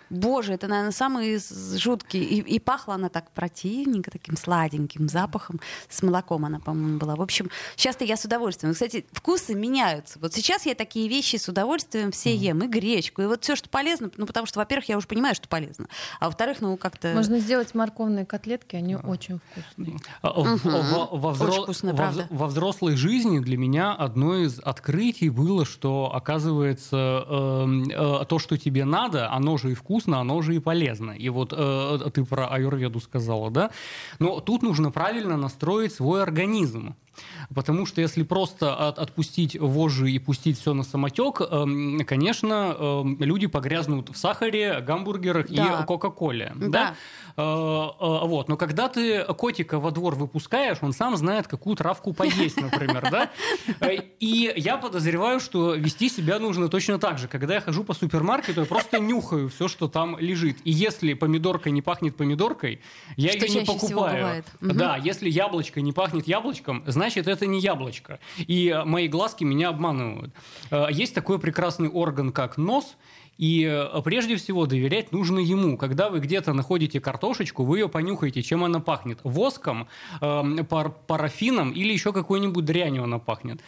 Боже, 0.09 0.53
это, 0.53 0.67
наверное, 0.67 0.91
самый 0.91 1.39
жуткий. 1.77 2.23
И, 2.23 2.39
и 2.39 2.59
пахла 2.59 2.95
она 2.95 3.09
так 3.09 3.31
противненько, 3.31 4.11
таким 4.11 4.37
сладеньким 4.37 5.09
запахом. 5.09 5.59
С 5.89 6.01
молоком 6.01 6.45
она, 6.45 6.59
по-моему, 6.59 6.97
была. 6.97 7.15
В 7.15 7.21
общем, 7.21 7.49
сейчас-то 7.75 8.05
я 8.05 8.17
с 8.17 8.25
удовольствием. 8.25 8.73
Кстати, 8.73 9.05
вкусы 9.11 9.53
меняются. 9.53 10.19
Вот 10.19 10.33
сейчас 10.33 10.65
я 10.65 10.75
такие 10.75 11.07
вещи 11.07 11.35
с 11.35 11.47
удовольствием 11.49 12.11
все 12.11 12.35
ем. 12.35 12.63
И 12.63 12.67
гречку, 12.67 13.21
и 13.21 13.25
вот 13.25 13.43
все, 13.43 13.55
что 13.55 13.69
полезно. 13.69 14.09
Ну, 14.17 14.25
потому 14.25 14.47
что, 14.47 14.59
во-первых, 14.59 14.89
я 14.89 14.97
уже 14.97 15.07
понимаю, 15.07 15.35
что 15.35 15.47
полезно. 15.47 15.87
А 16.19 16.25
во-вторых, 16.25 16.61
ну, 16.61 16.77
как-то... 16.77 17.13
Можно 17.13 17.39
сделать 17.39 17.75
морковные 17.75 18.25
котлетки, 18.25 18.75
они 18.75 18.95
очень 18.95 19.39
вкусные. 19.51 19.97
Во 22.29 22.47
взрослой 22.47 22.95
жизни 22.95 23.39
для 23.39 23.57
меня 23.57 23.93
одно 23.93 24.35
из 24.35 24.59
открытий 24.59 25.29
было, 25.29 25.65
что, 25.65 26.11
оказывается, 26.13 27.25
эм, 27.27 27.83
э, 27.89 28.25
то, 28.25 28.39
что 28.39 28.57
тебе 28.57 28.85
надо, 28.85 29.31
оно 29.31 29.57
же 29.57 29.71
и 29.71 29.73
вкусно 29.73 29.96
вкусно, 29.97 30.19
оно 30.19 30.41
же 30.41 30.55
и 30.55 30.59
полезно. 30.59 31.11
И 31.11 31.29
вот 31.29 31.53
э, 31.57 32.09
ты 32.13 32.23
про 32.23 32.47
аюрведу 32.47 32.99
сказала, 32.99 33.49
да? 33.49 33.71
Но 34.19 34.39
тут 34.39 34.61
нужно 34.61 34.91
правильно 34.91 35.37
настроить 35.37 35.93
свой 35.93 36.21
организм. 36.21 36.95
Потому 37.53 37.85
что 37.85 38.01
если 38.01 38.23
просто 38.23 38.75
от, 38.75 38.99
отпустить 38.99 39.59
вожжи 39.59 40.11
и 40.11 40.19
пустить 40.19 40.59
все 40.59 40.73
на 40.73 40.83
самотек, 40.83 41.41
э, 41.41 42.03
конечно, 42.05 42.75
э, 42.77 43.03
люди 43.19 43.47
погрязнут 43.47 44.09
в 44.09 44.17
сахаре, 44.17 44.81
гамбургерах 44.81 45.47
да. 45.49 45.81
и 45.81 45.85
Кока-Коле. 45.85 46.53
Да. 46.55 46.67
да? 46.67 46.95
Э, 47.37 47.41
э, 47.41 48.27
вот. 48.27 48.49
Но 48.49 48.57
когда 48.57 48.87
ты 48.89 49.23
котика 49.23 49.79
во 49.79 49.91
двор 49.91 50.15
выпускаешь, 50.15 50.77
он 50.81 50.91
сам 50.91 51.15
знает, 51.17 51.47
какую 51.47 51.75
травку 51.75 52.13
поесть, 52.13 52.59
например. 52.59 53.07
Да? 53.11 53.29
Э, 53.79 53.95
и 54.19 54.53
я 54.55 54.77
подозреваю, 54.77 55.39
что 55.39 55.75
вести 55.75 56.09
себя 56.09 56.39
нужно 56.39 56.67
точно 56.67 56.97
так 56.97 57.19
же. 57.19 57.27
Когда 57.27 57.55
я 57.55 57.61
хожу 57.61 57.83
по 57.83 57.93
супермаркету, 57.93 58.61
я 58.61 58.65
просто 58.65 58.99
нюхаю 58.99 59.49
все, 59.49 59.67
что 59.67 59.87
там 59.87 60.17
лежит. 60.17 60.57
И 60.63 60.71
если 60.71 61.13
помидорка 61.13 61.69
не 61.69 61.83
пахнет 61.83 62.15
помидоркой, 62.15 62.81
я 63.15 63.29
что 63.29 63.45
ее 63.45 63.61
не 63.61 63.65
покупаю. 63.65 64.43
Да, 64.59 64.97
если 64.97 65.29
яблочко 65.29 65.81
не 65.81 65.91
пахнет 65.91 66.27
яблочком, 66.27 66.83
значит, 66.87 67.06
это 67.15 67.45
не 67.45 67.59
яблочко. 67.61 68.19
И 68.37 68.77
мои 68.85 69.07
глазки 69.07 69.45
меня 69.45 69.69
обманывают. 69.69 70.33
Есть 70.89 71.15
такой 71.15 71.39
прекрасный 71.39 71.87
орган, 71.87 72.31
как 72.31 72.57
нос, 72.57 72.97
и 73.37 73.63
э, 73.63 74.01
прежде 74.01 74.35
всего 74.35 74.65
доверять 74.65 75.11
нужно 75.11 75.39
ему. 75.39 75.77
Когда 75.77 76.09
вы 76.09 76.19
где-то 76.19 76.53
находите 76.53 76.99
картошечку, 76.99 77.63
вы 77.63 77.79
ее 77.79 77.89
понюхаете, 77.89 78.41
чем 78.41 78.63
она 78.63 78.79
пахнет. 78.79 79.19
Воском, 79.23 79.87
э, 80.21 80.63
пар 80.67 80.89
парафином 80.89 81.71
или 81.71 81.93
еще 81.93 82.11
какой-нибудь 82.11 82.65
дрянью 82.65 83.03
она 83.03 83.19
пахнет. 83.19 83.61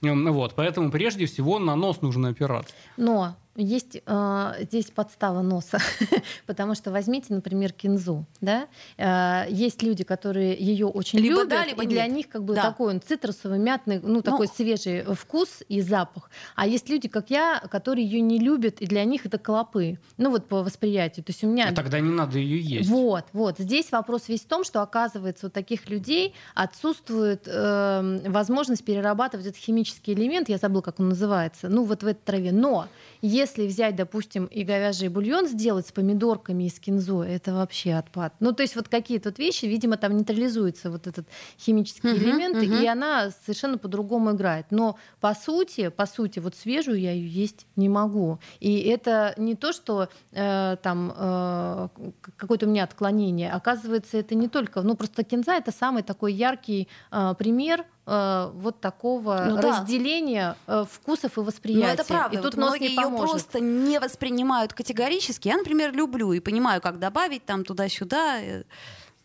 Вот, 0.00 0.54
поэтому 0.54 0.90
прежде 0.90 1.26
всего 1.26 1.58
на 1.58 1.76
нос 1.76 2.00
нужно 2.00 2.30
опираться. 2.30 2.74
Но 2.96 3.36
есть 3.56 4.00
э, 4.04 4.52
здесь 4.60 4.90
подстава 4.90 5.42
носа, 5.42 5.78
потому 6.46 6.74
что 6.74 6.90
возьмите, 6.90 7.34
например, 7.34 7.72
кинзу, 7.72 8.24
да, 8.40 8.66
э, 8.96 9.44
есть 9.50 9.82
люди, 9.82 10.04
которые 10.04 10.54
ее 10.54 10.86
очень 10.86 11.18
либо 11.18 11.40
любят, 11.40 11.48
да, 11.50 11.66
либо 11.66 11.84
и 11.84 11.86
для 11.86 12.06
нет. 12.06 12.16
них 12.16 12.28
как 12.28 12.44
бы 12.44 12.54
да. 12.54 12.62
такой 12.62 12.94
он 12.94 13.02
цитрусовый, 13.02 13.58
мятный, 13.58 14.00
ну, 14.00 14.14
ну 14.14 14.22
такой 14.22 14.48
свежий 14.48 15.04
вкус 15.14 15.62
и 15.68 15.82
запах, 15.82 16.30
а 16.56 16.66
есть 16.66 16.88
люди, 16.88 17.08
как 17.08 17.28
я, 17.28 17.62
которые 17.70 18.06
ее 18.06 18.20
не 18.22 18.38
любят, 18.38 18.80
и 18.80 18.86
для 18.86 19.04
них 19.04 19.26
это 19.26 19.38
клопы, 19.38 19.98
ну 20.16 20.30
вот 20.30 20.48
по 20.48 20.62
восприятию, 20.62 21.24
то 21.24 21.30
есть 21.30 21.44
у 21.44 21.46
меня. 21.46 21.68
А 21.68 21.74
тогда 21.74 22.00
не 22.00 22.10
надо 22.10 22.38
ее 22.38 22.58
есть. 22.58 22.88
Вот, 22.88 23.26
вот, 23.34 23.58
здесь 23.58 23.92
вопрос 23.92 24.28
весь 24.28 24.40
в 24.40 24.46
том, 24.46 24.64
что 24.64 24.80
оказывается 24.80 25.48
у 25.48 25.50
таких 25.50 25.90
людей 25.90 26.34
отсутствует 26.54 27.42
э, 27.46 28.20
возможность 28.28 28.84
перерабатывать 28.84 29.46
этот 29.46 29.60
химический 29.60 30.14
элемент, 30.14 30.48
я 30.48 30.56
забыл, 30.56 30.80
как 30.80 31.00
он 31.00 31.10
называется, 31.10 31.68
ну 31.68 31.84
вот 31.84 32.02
в 32.02 32.06
этой 32.06 32.22
траве, 32.24 32.52
но 32.52 32.88
если 33.20 33.41
взять, 33.46 33.96
допустим, 33.96 34.46
и 34.46 34.64
говяжий 34.64 35.08
бульон 35.08 35.46
сделать 35.46 35.86
с 35.86 35.92
помидорками 35.92 36.64
и 36.64 36.68
с 36.68 36.78
кинзой, 36.78 37.30
это 37.30 37.54
вообще 37.54 37.94
отпад. 37.94 38.34
Ну, 38.40 38.52
то 38.52 38.62
есть 38.62 38.76
вот 38.76 38.88
какие-то 38.88 39.30
вот 39.30 39.38
вещи, 39.38 39.66
видимо, 39.66 39.96
там 39.96 40.16
нейтрализуется 40.16 40.90
вот 40.90 41.06
этот 41.06 41.26
химический 41.58 42.10
uh-huh, 42.10 42.18
элемент, 42.18 42.56
uh-huh. 42.56 42.82
и 42.82 42.86
она 42.86 43.30
совершенно 43.44 43.78
по-другому 43.78 44.32
играет. 44.32 44.66
Но 44.70 44.96
по 45.20 45.34
сути, 45.34 45.88
по 45.88 46.06
сути, 46.06 46.38
вот 46.38 46.54
свежую 46.54 47.00
я 47.00 47.12
ее 47.12 47.28
есть 47.28 47.66
не 47.76 47.88
могу. 47.88 48.38
И 48.60 48.80
это 48.80 49.34
не 49.36 49.54
то, 49.54 49.72
что 49.72 50.08
э, 50.32 50.76
там 50.82 51.12
э, 51.16 51.88
какое-то 52.36 52.66
у 52.66 52.68
меня 52.68 52.84
отклонение. 52.84 53.50
Оказывается, 53.52 54.18
это 54.18 54.34
не 54.34 54.48
только, 54.48 54.82
ну 54.82 54.96
просто 54.96 55.24
кинза 55.24 55.54
это 55.54 55.72
самый 55.72 56.02
такой 56.02 56.32
яркий 56.32 56.88
э, 57.10 57.34
пример 57.38 57.84
Э, 58.04 58.50
вот 58.54 58.80
такого 58.80 59.46
ну, 59.48 59.56
разделения 59.58 60.56
да. 60.66 60.82
Э, 60.82 60.84
вкусов 60.90 61.38
и 61.38 61.40
восприятия. 61.40 61.86
Ну, 61.86 61.92
это 61.92 62.04
правда. 62.04 62.38
И 62.38 62.42
тут 62.42 62.56
вот 62.56 62.64
многие 62.64 62.90
ее 62.90 63.16
просто 63.16 63.60
не 63.60 64.00
воспринимают 64.00 64.72
категорически. 64.72 65.48
Я, 65.48 65.56
например, 65.56 65.92
люблю 65.92 66.32
и 66.32 66.40
понимаю, 66.40 66.80
как 66.80 66.98
добавить 66.98 67.44
там 67.46 67.64
туда-сюда. 67.64 68.40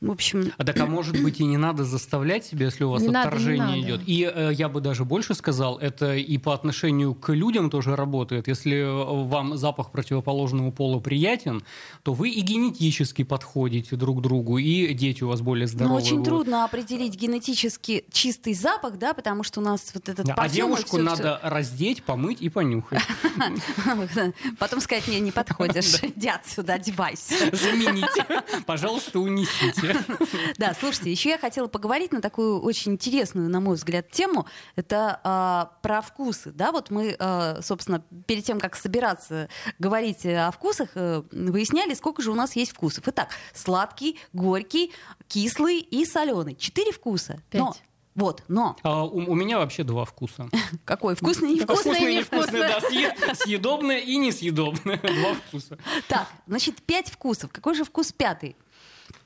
Э, 0.02 0.06
в 0.06 0.12
общем... 0.12 0.52
А 0.58 0.64
так, 0.64 0.80
а 0.80 0.86
может 0.86 1.22
быть, 1.22 1.40
и 1.40 1.46
не 1.46 1.58
надо 1.58 1.84
заставлять 1.84 2.46
себя, 2.46 2.66
если 2.66 2.84
у 2.84 2.92
вас 2.92 3.02
не 3.02 3.10
отторжение 3.10 3.68
надо, 3.68 3.80
идет. 3.80 4.02
И 4.06 4.30
э, 4.32 4.52
я 4.54 4.70
бы 4.70 4.82
даже 4.82 5.06
больше 5.06 5.34
сказал, 5.34 5.78
это 5.78 6.16
и 6.16 6.38
по 6.38 6.54
отношению 6.54 7.16
к 7.16 7.34
людям 7.34 7.70
тоже 7.70 7.96
работает. 7.96 8.48
Если 8.48 8.84
вам 8.84 9.58
запах 9.58 9.92
противоположного 9.92 10.72
пола 10.72 11.00
приятен, 11.00 11.64
то 12.04 12.14
вы 12.14 12.30
и 12.30 12.42
генетически 12.42 13.24
подходите 13.24 13.96
друг 13.96 14.20
к 14.20 14.22
другу, 14.22 14.58
и 14.58 14.94
дети 14.94 15.24
у 15.24 15.28
вас 15.28 15.42
более 15.42 15.66
ну, 15.66 15.72
здоровые. 15.72 16.00
Но 16.00 16.06
очень 16.06 16.24
трудно 16.24 16.64
определить 16.66 17.16
генетически 17.16 18.06
чистый 18.12 18.54
запах, 18.54 18.98
да, 18.98 19.14
потому 19.14 19.44
что 19.44 19.60
у 19.62 19.64
нас 19.64 19.92
вот 19.94 20.10
этот 20.10 20.26
да, 20.26 20.34
А 20.36 20.50
девушку 20.50 20.98
надо 20.98 21.40
раздеть, 21.44 22.04
помыть 22.04 22.42
и 22.42 22.50
понюхать. 22.50 23.02
Потом 24.60 24.82
сказать, 24.82 25.08
не, 25.08 25.20
не 25.20 25.32
подходишь, 25.32 25.96
иди 26.04 26.28
отсюда, 26.28 26.74
одевайся. 26.74 27.36
Замените. 27.56 28.26
Пожалуйста, 28.66 29.20
унесите. 29.20 29.87
Извините. 29.92 30.54
Да, 30.58 30.74
слушайте, 30.80 31.12
еще 31.12 31.30
я 31.30 31.38
хотела 31.38 31.68
поговорить 31.68 32.12
на 32.12 32.22
такую 32.22 32.60
очень 32.62 32.94
интересную, 32.94 33.50
на 33.50 33.60
мой 33.60 33.76
взгляд, 33.76 34.10
тему. 34.12 34.46
Это 34.76 35.20
а, 35.24 35.72
про 35.82 36.02
вкусы. 36.02 36.52
Да, 36.52 36.72
вот 36.72 36.90
мы, 36.90 37.16
а, 37.20 37.60
собственно, 37.62 38.04
перед 38.26 38.44
тем, 38.46 38.60
как 38.60 38.76
собираться 38.76 39.50
говорить 39.80 40.26
о 40.26 40.52
вкусах, 40.52 40.90
а, 40.96 41.24
выясняли, 41.32 41.94
сколько 41.94 42.22
же 42.22 42.32
у 42.32 42.36
нас 42.36 42.56
есть 42.56 42.72
вкусов. 42.72 43.04
Итак, 43.08 43.30
сладкий, 43.54 44.20
горький, 44.34 44.92
кислый 45.28 45.80
и 45.80 46.06
соленый. 46.06 46.56
Четыре 46.56 46.92
вкуса. 46.92 47.40
Пять. 47.50 47.62
Но, 47.62 47.76
вот, 48.16 48.44
но 48.48 48.76
А, 48.82 49.04
у, 49.06 49.18
у 49.32 49.36
меня 49.36 49.60
вообще 49.60 49.84
два 49.84 50.04
вкуса. 50.06 50.50
какой? 50.86 51.16
Вкусный, 51.16 51.52
невкусный? 51.54 52.14
И 52.14 52.18
невкусное, 52.18 52.68
да. 52.68 52.80
съе- 52.80 53.36
Съедобное 53.36 54.00
и 54.00 54.18
несъедобное. 54.18 54.98
Два 55.04 55.34
вкуса. 55.36 55.78
Так, 56.08 56.28
значит, 56.48 56.82
пять 56.82 57.10
вкусов. 57.12 57.52
Какой 57.52 57.76
же 57.76 57.84
вкус 57.84 58.12
пятый? 58.12 58.56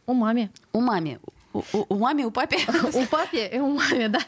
У 0.08 0.14
маме. 0.14 0.50
У 0.74 0.82
мами. 0.82 1.20
У, 1.54 1.60
у- 1.74 1.86
у 1.90 1.96
мами, 1.96 2.24
у 2.24 2.32
папе? 2.32 2.58
У 2.94 3.06
папе 3.06 3.48
и 3.54 3.60
у 3.60 3.68
маме, 3.68 4.08
да. 4.10 4.20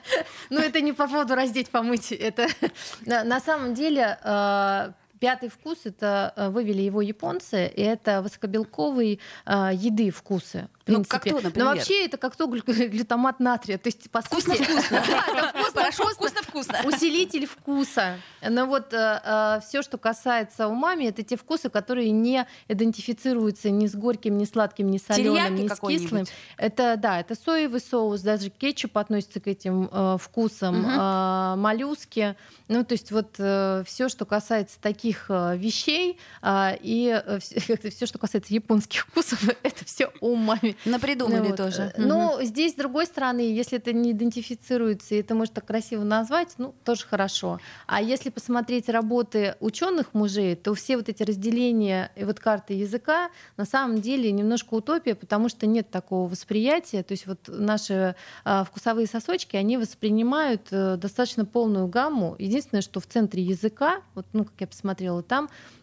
Но 0.50 0.60
это 0.60 0.82
не 0.82 0.92
по 0.94 1.08
поводу 1.08 1.36
раздеть, 1.36 1.70
помыть. 1.70 2.12
Это 2.12 2.48
на, 3.06 3.24
на 3.24 3.40
самом 3.40 3.74
деле 3.74 4.18
э, 4.24 4.92
пятый 5.24 5.48
вкус 5.48 5.78
это 5.86 6.34
э, 6.36 6.50
вывели 6.50 6.82
его 6.82 7.02
японцы, 7.02 7.68
и 7.68 7.82
это 7.82 8.22
высокобелковые 8.22 9.20
э, 9.46 9.70
еды 9.74 10.12
вкусы. 10.12 10.68
В 10.86 10.92
Ну, 10.92 11.06
как 11.08 11.24
то, 11.24 11.36
например? 11.36 11.54
Но 11.56 11.66
вообще 11.68 12.04
это 12.06 12.18
как 12.18 12.36
то 12.36 12.46
глю- 12.46 12.62
глютамат 12.68 13.40
натрия. 13.40 13.78
То 13.78 13.88
есть, 13.88 14.12
по 14.12 14.22
сути, 14.22 14.34
Вкусно-вкусно. 14.34 15.02
Да, 15.08 15.54
это 15.56 15.72
Хорошо, 15.72 16.04
вкусно-вкусно. 16.04 16.42
вкусно-вкусно. 16.42 16.88
Усилитель 16.90 17.46
вкуса. 17.46 18.18
Но 18.42 18.66
вот 18.66 18.88
все, 18.88 19.82
что 19.82 19.98
касается 19.98 20.68
умами, 20.68 21.06
это 21.06 21.24
те 21.24 21.38
вкусы, 21.38 21.70
которые 21.70 22.12
не 22.12 22.46
идентифицируются 22.68 23.70
ни 23.70 23.88
с 23.88 23.96
горьким, 23.96 24.38
ни 24.38 24.44
сладким, 24.44 24.92
ни 24.92 24.98
соленым, 24.98 25.56
ни 25.56 25.70
с 25.70 25.80
кислым. 25.80 26.26
Это 26.58 26.98
да, 26.98 27.22
это 27.22 27.36
соевый 27.36 27.80
соус, 27.80 28.20
даже 28.20 28.50
кетчуп 28.50 28.98
относится 28.98 29.40
к 29.40 29.48
этим 29.48 29.90
э, 29.90 30.18
вкусам, 30.20 30.86
э, 30.86 31.56
моллюски. 31.56 32.36
Ну, 32.68 32.84
то 32.84 32.94
есть 32.94 33.12
вот 33.12 33.36
все, 33.36 34.10
что 34.10 34.26
касается 34.26 34.80
таких 34.82 35.13
э, 35.30 35.58
вещей 35.58 36.18
э, 36.42 36.78
и 36.82 37.22
все, 37.40 38.06
что 38.06 38.18
касается 38.18 38.54
японских 38.54 39.02
вкусов, 39.08 39.44
это 39.64 39.86
все 39.86 40.12
умами. 40.22 40.76
Напридумали 40.86 41.50
вот, 41.50 41.58
тоже. 41.58 41.94
э, 41.96 42.02
Ну, 42.02 42.40
здесь, 42.42 42.74
с 42.74 42.76
другой 42.76 43.06
стороны, 43.06 43.42
если 43.42 43.78
это 43.78 43.94
не 43.94 44.12
идентифицируется, 44.12 45.16
и 45.16 45.20
это 45.20 45.36
можно 45.36 45.56
так 45.56 45.66
красиво 45.66 46.04
назвать, 46.04 46.54
ну, 46.58 46.74
тоже 46.84 47.06
хорошо. 47.06 47.60
А 47.88 48.02
если 48.02 48.30
посмотреть 48.30 48.90
работы 48.90 49.56
ученых 49.60 50.14
мужей, 50.14 50.56
то 50.56 50.74
все 50.74 50.98
вот 50.98 51.10
эти 51.10 51.24
разделения 51.24 52.12
и 52.16 52.24
вот 52.24 52.40
карты 52.40 52.74
языка 52.74 53.30
на 53.58 53.66
самом 53.66 54.02
деле 54.02 54.32
немножко 54.32 54.74
утопия, 54.74 55.16
потому 55.16 55.50
что 55.50 55.66
нет 55.66 55.90
такого 55.90 56.30
восприятия. 56.30 57.04
То 57.04 57.12
есть 57.14 57.28
вот 57.28 57.40
наши 57.48 58.16
а, 58.44 58.64
вкусовые 58.64 59.08
сосочки, 59.08 59.56
они 59.56 59.78
воспринимают 59.78 60.68
э, 60.72 60.98
достаточно 60.98 61.46
полную 61.46 61.88
гамму. 61.88 62.36
Единственное, 62.40 62.82
что 62.82 63.00
в 63.00 63.08
центре 63.08 63.44
языка, 63.44 64.02
вот, 64.16 64.26
ну, 64.34 64.46
как 64.46 64.54
я 64.60 64.68
посмотрела, 64.68 65.03
там 65.22 65.50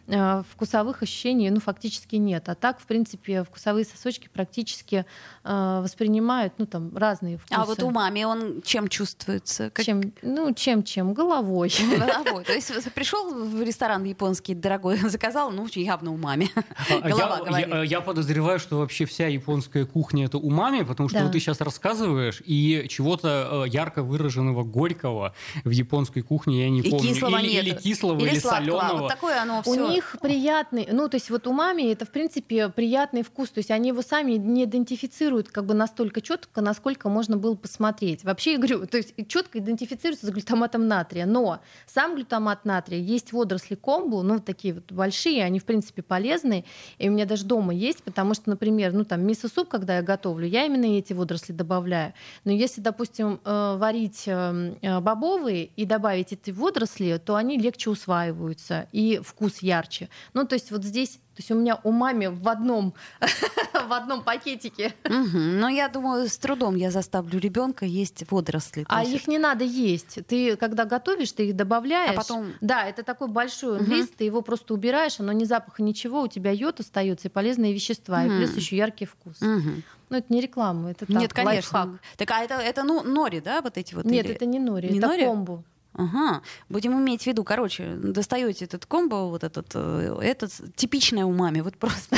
вкусовых 0.51 1.03
ощущений, 1.03 1.49
ну, 1.49 1.59
фактически 1.59 2.15
нет. 2.17 2.49
А 2.49 2.55
так, 2.55 2.79
в 2.79 2.85
принципе, 2.85 3.43
вкусовые 3.43 3.85
сосочки 3.85 4.29
практически 4.33 5.05
э, 5.43 5.79
воспринимают, 5.83 6.53
ну, 6.57 6.65
там, 6.65 6.95
разные 6.97 7.37
вкусы. 7.37 7.53
А 7.59 7.65
вот 7.65 7.81
у 7.83 7.89
мами 7.91 8.23
он 8.23 8.61
чем 8.61 8.87
чувствуется? 8.87 9.69
Как- 9.69 9.85
Чем, 9.85 10.01
ну, 10.21 10.53
чем-чем? 10.53 11.13
Головой. 11.13 11.71
Головой. 11.97 12.43
То 12.43 12.53
есть 12.53 12.71
пришел 12.93 13.33
в 13.33 13.61
ресторан 13.61 14.03
японский 14.03 14.53
дорогой, 14.55 14.97
заказал, 15.09 15.51
ну, 15.51 15.67
явно 15.75 16.11
у 16.11 16.17
мами. 16.17 16.49
А 16.89 17.07
Голова 17.07 17.37
я, 17.37 17.43
говорит. 17.45 17.67
я- 17.69 17.83
я 17.83 18.01
подозреваю, 18.01 18.59
что 18.59 18.77
вообще 18.79 19.05
вся 19.05 19.27
японская 19.27 19.85
кухня 19.85 20.25
это 20.25 20.37
умами, 20.37 20.83
потому 20.83 21.09
что 21.09 21.19
Да. 21.19 21.23
вот 21.25 21.33
ты 21.33 21.39
сейчас 21.39 21.61
рассказываешь, 21.61 22.41
и 22.45 22.85
чего-то 22.89 23.63
э, 23.65 23.69
ярко 23.69 24.03
выраженного 24.03 24.63
горького 24.63 25.33
в 25.63 25.69
японской 25.69 26.21
кухне 26.21 26.63
я 26.63 26.69
не 26.69 26.81
И 26.81 26.89
помню. 26.89 27.07
кислого 27.13 27.37
или, 27.37 27.51
нет. 27.53 27.65
или 27.65 27.75
кислого, 27.75 28.25
или, 28.25 28.39
соленого. 28.39 28.97
Вот 29.01 29.07
такое 29.09 29.41
оно 29.41 29.61
все. 29.61 29.90
Них 29.91 30.17
приятный, 30.21 30.87
ну, 30.91 31.07
то 31.07 31.15
есть 31.15 31.29
вот 31.29 31.47
у 31.47 31.53
мами 31.53 31.91
это, 31.91 32.05
в 32.05 32.11
принципе, 32.11 32.69
приятный 32.69 33.23
вкус. 33.23 33.49
То 33.49 33.59
есть 33.59 33.71
они 33.71 33.89
его 33.89 34.01
сами 34.01 34.33
не 34.33 34.65
идентифицируют 34.65 35.49
как 35.49 35.65
бы 35.65 35.73
настолько 35.73 36.21
четко, 36.21 36.61
насколько 36.61 37.09
можно 37.09 37.37
было 37.37 37.55
посмотреть. 37.55 38.23
Вообще, 38.23 38.53
я 38.53 38.57
говорю, 38.57 38.85
то 38.87 38.97
есть 38.97 39.13
четко 39.27 39.59
идентифицируется 39.59 40.27
с 40.27 40.29
глютаматом 40.29 40.87
натрия. 40.87 41.25
Но 41.25 41.59
сам 41.85 42.15
глютамат 42.15 42.65
натрия 42.65 42.99
есть 42.99 43.33
водоросли 43.33 43.75
комбу, 43.75 44.21
ну, 44.21 44.39
такие 44.39 44.73
вот 44.73 44.91
большие, 44.91 45.43
они, 45.43 45.59
в 45.59 45.65
принципе, 45.65 46.01
полезные. 46.01 46.65
И 46.97 47.09
у 47.09 47.11
меня 47.11 47.25
даже 47.25 47.45
дома 47.45 47.73
есть, 47.73 48.03
потому 48.03 48.33
что, 48.33 48.49
например, 48.49 48.93
ну, 48.93 49.05
там, 49.05 49.25
мисо-суп, 49.25 49.69
когда 49.69 49.97
я 49.97 50.01
готовлю, 50.01 50.47
я 50.47 50.65
именно 50.65 50.85
эти 50.85 51.13
водоросли 51.13 51.53
добавляю. 51.53 52.13
Но 52.43 52.51
если, 52.51 52.81
допустим, 52.81 53.39
э, 53.43 53.75
варить 53.77 54.23
э, 54.27 54.75
э, 54.81 54.99
бобовые 54.99 55.65
и 55.75 55.85
добавить 55.85 56.33
эти 56.33 56.51
водоросли, 56.51 57.19
то 57.23 57.35
они 57.35 57.57
легче 57.57 57.89
усваиваются 57.89 58.87
и 58.91 59.19
вкус 59.23 59.59
ярче. 59.81 60.09
Ну, 60.33 60.45
то 60.45 60.55
есть 60.55 60.71
вот 60.71 60.83
здесь, 60.83 61.11
то 61.35 61.39
есть 61.39 61.51
у 61.51 61.55
меня 61.55 61.79
у 61.83 61.91
мами 61.91 62.27
в 62.27 62.47
одном, 62.47 62.93
в 63.87 63.93
одном 63.93 64.23
пакетике, 64.23 64.93
Мгм. 65.05 65.59
Но 65.59 65.69
я 65.69 65.87
думаю, 65.89 66.27
с 66.27 66.37
трудом 66.37 66.75
я 66.75 66.91
заставлю 66.91 67.39
ребенка 67.39 67.85
есть 67.85 68.23
водоросли. 68.31 68.85
А 68.87 69.03
их 69.03 69.27
не 69.27 69.37
надо 69.39 69.63
есть. 69.63 70.19
Ты, 70.27 70.55
когда 70.57 70.85
готовишь, 70.85 71.31
ты 71.31 71.47
их 71.49 71.55
добавляешь. 71.55 72.11
А 72.11 72.13
потом- 72.13 72.53
Да, 72.61 72.85
это 72.87 73.03
такой 73.03 73.27
большой 73.27 73.79
лист, 73.83 74.15
ты 74.17 74.23
его 74.23 74.41
просто 74.41 74.73
убираешь, 74.73 75.19
оно 75.19 75.31
ни 75.31 75.43
запаха, 75.45 75.81
ничего, 75.83 76.21
у 76.21 76.27
тебя 76.27 76.51
йод 76.51 76.79
остается 76.79 77.27
и 77.27 77.31
полезные 77.31 77.73
вещества, 77.73 78.23
и 78.25 78.29
плюс 78.29 78.55
еще 78.55 78.77
яркий 78.77 79.05
вкус. 79.05 79.37
Ну, 79.41 80.17
это 80.17 80.25
не 80.33 80.41
реклама, 80.41 80.91
это 80.91 81.05
так, 81.05 81.09
Нет, 81.15 81.33
конечно. 81.33 81.79
лайфхак. 81.79 82.01
Так, 82.17 82.31
а 82.31 82.39
это, 82.43 82.55
это 82.55 82.83
ну, 82.83 83.01
нори, 83.01 83.39
да, 83.39 83.61
вот 83.61 83.77
эти 83.77 83.95
вот? 83.95 84.03
Нет, 84.03 84.25
или- 84.25 84.35
это 84.35 84.45
не 84.45 84.59
нори, 84.59 84.89
Не 84.89 84.97
это 84.99 85.07
нори? 85.07 85.23
комбу. 85.23 85.63
Ага, 85.93 86.41
будем 86.69 86.93
иметь 86.99 87.23
в 87.23 87.27
виду, 87.27 87.43
короче, 87.43 87.95
достаете 87.95 88.65
этот 88.65 88.85
комбо, 88.85 89.27
вот 89.27 89.43
этот, 89.43 89.67
э, 89.73 90.17
этот 90.21 90.51
типичное 90.75 91.25
у 91.25 91.33
мами, 91.33 91.61
вот 91.61 91.77
просто. 91.77 92.15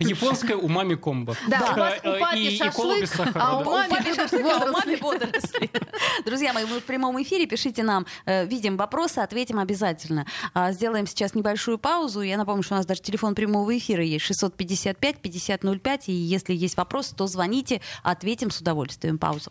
Японская 0.00 0.56
умами 0.56 0.94
комбо. 0.94 1.36
Да, 1.48 1.72
у 1.72 1.78
вас 1.78 1.94
Э, 2.02 2.16
у 2.16 2.20
папи 2.20 2.38
и, 2.38 2.54
и 2.54 2.58
шашлык, 2.58 3.06
сахара. 3.06 3.40
а 3.40 3.58
у 3.58 3.64
да. 3.64 3.70
мами 3.88 4.14
шашлык, 4.14 4.44
а 4.44 4.56
у 4.56 4.58
водоросли. 4.58 4.96
водоросли. 4.96 5.70
Друзья 6.24 6.52
мои, 6.52 6.64
мы 6.64 6.80
в 6.80 6.84
прямом 6.84 7.22
эфире, 7.22 7.46
пишите 7.46 7.82
нам, 7.82 8.06
э, 8.24 8.46
видим 8.46 8.76
вопросы, 8.76 9.18
ответим 9.20 9.58
обязательно. 9.58 10.26
А, 10.54 10.72
Сделаем 10.72 11.06
сейчас 11.06 11.34
небольшую 11.34 11.78
паузу. 11.78 12.22
Я 12.22 12.36
напомню, 12.36 12.62
что 12.62 12.74
у 12.74 12.76
нас 12.78 12.86
даже 12.86 13.00
телефон 13.02 13.34
прямого 13.34 13.76
эфира 13.76 14.02
есть 14.02 14.28
655-5005, 14.30 16.02
и 16.06 16.12
если 16.12 16.54
есть 16.54 16.76
вопрос, 16.76 17.10
то 17.16 17.26
звоните, 17.26 17.80
ответим 18.02 18.50
с 18.50 18.60
удовольствием. 18.60 19.18
Пауза. 19.18 19.50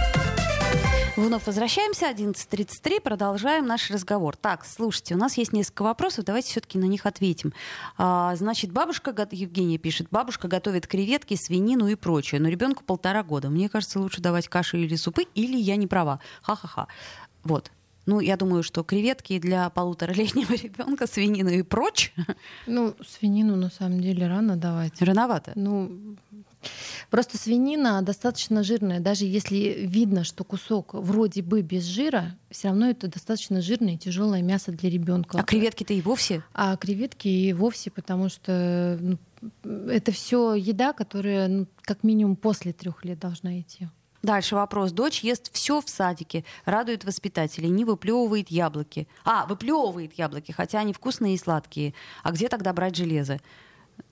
Вновь 1.17 1.45
возвращаемся, 1.45 2.09
11.33, 2.09 3.01
продолжаем 3.01 3.65
наш 3.65 3.91
разговор. 3.91 4.35
Так, 4.37 4.65
слушайте, 4.65 5.15
у 5.15 5.17
нас 5.17 5.37
есть 5.37 5.51
несколько 5.51 5.83
вопросов, 5.83 6.23
давайте 6.25 6.49
все-таки 6.49 6.77
на 6.77 6.85
них 6.85 7.05
ответим. 7.05 7.53
А, 7.97 8.33
значит, 8.35 8.71
бабушка, 8.71 9.13
Евгения 9.31 9.77
пишет, 9.77 10.07
бабушка 10.09 10.47
готовит 10.47 10.87
креветки, 10.87 11.35
свинину 11.35 11.87
и 11.87 11.95
прочее, 11.95 12.39
но 12.39 12.47
ребенку 12.47 12.83
полтора 12.83 13.23
года. 13.23 13.49
Мне 13.49 13.67
кажется, 13.67 13.99
лучше 13.99 14.21
давать 14.21 14.47
каши 14.47 14.79
или 14.79 14.95
супы, 14.95 15.23
или 15.35 15.57
я 15.57 15.75
не 15.75 15.85
права. 15.87 16.19
Ха-ха-ха. 16.43 16.87
Вот. 17.43 17.71
Ну, 18.05 18.19
я 18.19 18.35
думаю, 18.37 18.63
что 18.63 18.83
креветки 18.83 19.37
для 19.37 19.69
полуторалетнего 19.69 20.53
ребенка, 20.63 21.07
свинину 21.07 21.49
и 21.49 21.61
прочь, 21.61 22.13
Ну, 22.67 22.95
свинину 23.05 23.55
на 23.57 23.69
самом 23.69 23.99
деле 24.01 24.27
рано 24.27 24.55
давать. 24.55 25.01
рановато. 25.01 25.51
Ну, 25.55 26.15
просто 27.09 27.37
свинина 27.37 28.01
достаточно 28.01 28.63
жирная. 28.63 28.99
Даже 28.99 29.25
если 29.25 29.85
видно, 29.85 30.23
что 30.23 30.43
кусок 30.43 30.93
вроде 30.93 31.41
бы 31.41 31.61
без 31.61 31.83
жира, 31.83 32.35
все 32.49 32.69
равно 32.69 32.89
это 32.89 33.07
достаточно 33.07 33.61
жирное 33.61 33.95
и 33.95 33.97
тяжелое 33.97 34.41
мясо 34.41 34.71
для 34.71 34.89
ребенка. 34.89 35.39
А 35.39 35.43
креветки-то 35.43 35.93
и 35.93 36.01
вовсе 36.01 36.43
А 36.53 36.75
креветки 36.77 37.27
и 37.27 37.53
вовсе, 37.53 37.91
потому 37.91 38.29
что 38.29 38.97
ну, 39.01 39.17
это 39.87 40.11
все 40.11 40.55
еда, 40.55 40.93
которая 40.93 41.47
ну, 41.47 41.67
как 41.81 42.03
минимум 42.03 42.35
после 42.35 42.73
трех 42.73 43.03
лет 43.05 43.19
должна 43.19 43.59
идти. 43.59 43.87
Дальше 44.23 44.55
вопрос. 44.55 44.91
Дочь 44.91 45.23
ест 45.23 45.51
все 45.51 45.81
в 45.81 45.89
садике, 45.89 46.45
радует 46.65 47.03
воспитателей, 47.05 47.69
не 47.69 47.85
выплевывает 47.85 48.49
яблоки. 48.49 49.07
А, 49.23 49.45
выплевывает 49.47 50.13
яблоки, 50.13 50.51
хотя 50.51 50.79
они 50.79 50.93
вкусные 50.93 51.35
и 51.35 51.37
сладкие. 51.37 51.95
А 52.21 52.31
где 52.31 52.47
тогда 52.47 52.71
брать 52.71 52.95
железо? 52.95 53.39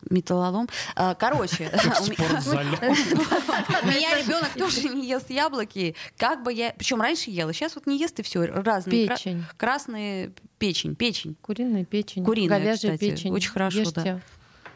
Металлолом. 0.10 0.68
А, 0.96 1.16
короче, 1.16 1.70
в 2.00 2.04
спортзале. 2.04 2.78
у 2.82 3.88
меня 3.88 4.18
ребенок 4.18 4.50
тоже 4.58 4.90
не 4.90 5.08
ест 5.08 5.30
яблоки. 5.30 5.96
Как 6.18 6.44
бы 6.44 6.54
я... 6.54 6.74
Причем 6.78 7.02
раньше 7.02 7.32
ела, 7.32 7.54
сейчас 7.54 7.76
вот 7.76 7.88
не 7.88 7.98
ест 8.00 8.20
и 8.20 8.24
все. 8.24 8.46
Разные. 8.46 9.08
Печень. 9.08 9.46
Красные 9.58 10.32
печень, 10.58 10.96
печень. 10.96 11.36
Куриная 11.42 11.86
печень, 11.86 12.24
Куриная, 12.24 12.60
говяжья 12.60 12.94
кстати. 12.94 13.12
печень. 13.12 13.32
Очень 13.32 13.52
хорошо, 13.52 13.92
да. 13.92 14.22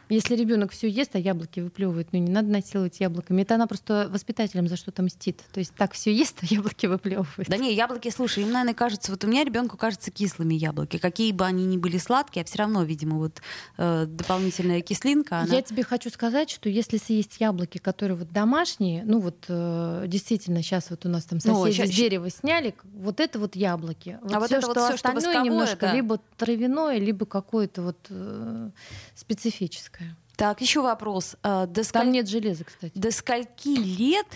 Если 0.10 0.36
ребенок 0.36 0.72
все 0.72 0.88
ест, 0.90 1.16
а 1.16 1.20
яблоки 1.20 1.60
выплевывает, 1.60 2.10
ну 2.12 2.20
не 2.20 2.32
надо 2.32 2.50
насиловать 2.50 3.00
яблоками. 3.00 3.42
Это 3.42 3.56
она 3.56 3.68
просто 3.68 4.08
воспитателям 4.12 4.68
за 4.68 4.76
что-то 4.76 5.02
мстит. 5.04 5.42
То 5.52 5.60
есть 5.60 5.74
так 5.76 5.94
все 5.94 6.14
ест, 6.14 6.40
а 6.42 6.46
яблоки 6.46 6.86
выплевывает. 6.86 7.48
Да 7.48 7.58
не, 7.58 7.74
яблоки, 7.74 8.10
слушай, 8.10 8.44
им, 8.44 8.52
наверное, 8.52 8.74
кажется, 8.74 9.12
вот 9.12 9.24
у 9.24 9.28
меня 9.28 9.44
ребенку 9.44 9.78
кажется 9.78 10.12
кислыми 10.12 10.54
яблоки. 10.56 10.98
Какие 10.98 11.32
бы 11.32 11.46
они 11.46 11.66
ни 11.66 11.78
были 11.78 11.98
сладкие, 11.98 12.44
а 12.44 12.46
все 12.46 12.60
равно, 12.60 12.84
видимо, 12.84 13.18
вот 13.18 13.42
э, 13.78 14.06
дополнительная 14.08 14.82
кислинка, 14.82 15.40
она... 15.40 15.54
Я 15.56 15.62
тебе 15.62 15.84
хочу 15.84 16.10
сказать, 16.10 16.50
что 16.50 16.70
если 16.70 16.98
съесть 16.98 17.38
яблоки, 17.40 17.78
которые 17.78 18.18
вот 18.18 18.32
домашние, 18.32 19.04
ну 19.06 19.20
вот 19.20 19.46
э, 19.48 20.06
действительно 20.08 20.62
сейчас 20.62 20.90
вот 20.90 21.06
у 21.06 21.10
нас 21.10 21.26
там 21.26 21.40
Ну, 21.44 21.64
соседи 21.64 21.78
щас- 21.78 21.90
с 21.90 21.96
дерева 21.96 22.30
сняли, 22.30 22.76
вот 22.84 23.20
это 23.20 23.40
вот 23.40 23.56
яблоки. 23.56 24.20
Вот 24.22 24.34
А 24.34 24.40
вот 24.40 24.48
всё, 24.48 24.58
это 24.58 24.68
вот 24.68 24.76
что 24.78 24.86
что 24.86 24.96
остальное 24.96 25.26
восковое, 25.26 25.46
немножко 25.50 25.78
да. 25.88 25.94
либо 25.94 26.20
травяное, 26.38 26.98
либо 27.00 27.26
какое-то 27.26 27.82
вот 27.82 27.98
э, 28.10 28.70
специфическое. 29.16 30.03
Так, 30.36 30.62
еще 30.62 30.82
вопрос. 30.82 31.36
Э, 31.44 31.66
До, 31.68 31.74
Там 31.76 31.84
сколь- 31.84 32.12
нет 32.12 32.28
железа, 32.28 32.64
кстати. 32.64 32.92
до 32.96 33.12
скольки 33.12 33.70
лет 33.70 34.28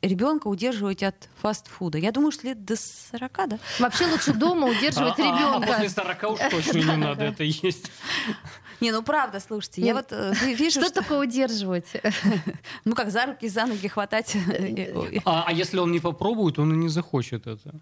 ребенка 0.00 0.48
удерживать 0.48 1.02
от 1.02 1.28
фастфуда? 1.40 1.98
Я 1.98 2.12
думаю, 2.12 2.32
что 2.32 2.46
лет 2.46 2.64
до 2.64 2.76
40, 2.76 3.46
да? 3.48 3.58
Вообще 3.78 4.06
лучше 4.06 4.32
дома 4.32 4.66
удерживать 4.68 5.18
А- 5.18 5.22
а- 5.22 5.32
А 5.34 5.36
ребенка. 5.58 5.66
после 5.66 5.88
40 5.90 6.30
уж 6.30 6.38
точно 6.50 6.78
не 6.78 6.96
надо 6.96 7.24
это 7.24 7.44
есть. 7.44 7.90
Не, 8.80 8.90
ну 8.90 9.02
правда, 9.04 9.38
слушайте, 9.38 9.82
я 9.82 9.92
Ну, 9.94 10.00
вот 10.00 10.06
э, 10.12 10.32
ви- 10.42 10.54
вижу, 10.54 10.80
Что 10.80 10.86
что, 10.90 11.02
такое 11.02 11.18
удерживать? 11.20 11.86
ну 12.84 12.94
как 12.96 13.10
за 13.12 13.26
руки, 13.26 13.48
за 13.48 13.66
ноги 13.66 13.86
хватать. 13.88 14.34
А, 15.24 15.44
а 15.46 15.52
если 15.52 15.78
он 15.78 15.92
не 15.92 16.00
попробует, 16.00 16.58
он 16.58 16.72
и 16.72 16.76
не 16.76 16.88
захочет 16.88 17.46
это. 17.46 17.74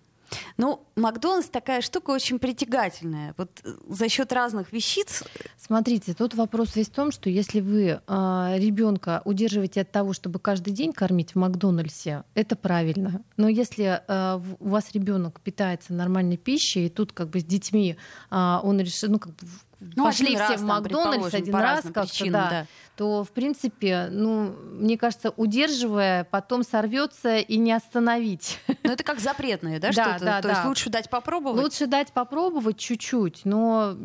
Ну, 0.57 0.87
Макдональдс 0.97 1.49
такая 1.49 1.81
штука 1.81 2.11
очень 2.11 2.39
притягательная. 2.39 3.35
Вот 3.37 3.61
э, 3.65 3.71
за 3.89 4.09
счет 4.09 4.33
разных 4.33 4.73
вещиц. 4.73 5.25
Смотрите, 5.57 6.15
тут 6.15 6.35
вопрос 6.35 6.77
весь 6.77 6.89
в 6.89 6.93
том, 6.93 7.11
что 7.13 7.29
если 7.31 7.61
вы 7.61 8.01
ребенка 8.11 9.23
удерживаете 9.25 9.83
от 9.83 9.91
того, 9.93 10.13
чтобы 10.13 10.39
каждый 10.39 10.73
день 10.73 10.93
кормить 10.93 11.33
в 11.33 11.37
Макдональдсе, 11.37 12.25
это 12.35 12.57
правильно. 12.57 13.23
Но 13.37 13.49
если 13.49 14.03
а, 14.07 14.39
в- 14.39 14.57
у 14.61 14.69
вас 14.69 14.93
ребенок 14.93 15.41
питается 15.41 15.93
нормальной 15.95 16.37
пищей, 16.37 16.87
и 16.87 16.89
тут 16.89 17.13
как 17.13 17.31
бы 17.31 17.41
с 17.41 17.45
детьми 17.45 17.97
а, 18.31 18.61
он 18.63 18.81
решил, 18.81 19.11
ну 19.11 19.19
как 19.19 19.35
бы 19.35 19.47
Ну, 19.81 20.05
пошли 20.05 20.29
все 20.35 20.39
раз 20.39 20.61
в 20.61 20.65
Макдональдс 20.65 21.35
один 21.35 21.55
раз 21.55 21.83
как-то, 21.93 22.25
да, 22.31 22.49
да. 22.51 22.67
то 22.97 23.25
в 23.25 23.31
принципе, 23.31 24.09
ну 24.11 24.55
мне 24.73 24.99
кажется, 24.99 25.31
удерживая, 25.37 26.25
потом 26.25 26.63
сорвется 26.63 27.39
и 27.39 27.57
не 27.57 27.73
остановить. 27.73 28.59
Ну, 28.85 28.93
это 28.93 29.03
как 29.05 29.21
запретное, 29.21 29.79
да, 29.81 29.91
Да, 29.95 30.05
что-то? 30.05 30.25
да, 30.25 30.43
То 30.43 30.49
есть 30.49 30.63
да. 30.63 30.69
лучше 30.69 30.91
дать 30.91 31.09
попробовать. 31.11 31.63
Лучше 31.63 31.87
дать 31.87 32.13
попробовать 32.13 32.79
чуть-чуть, 32.79 33.43
но 33.45 33.97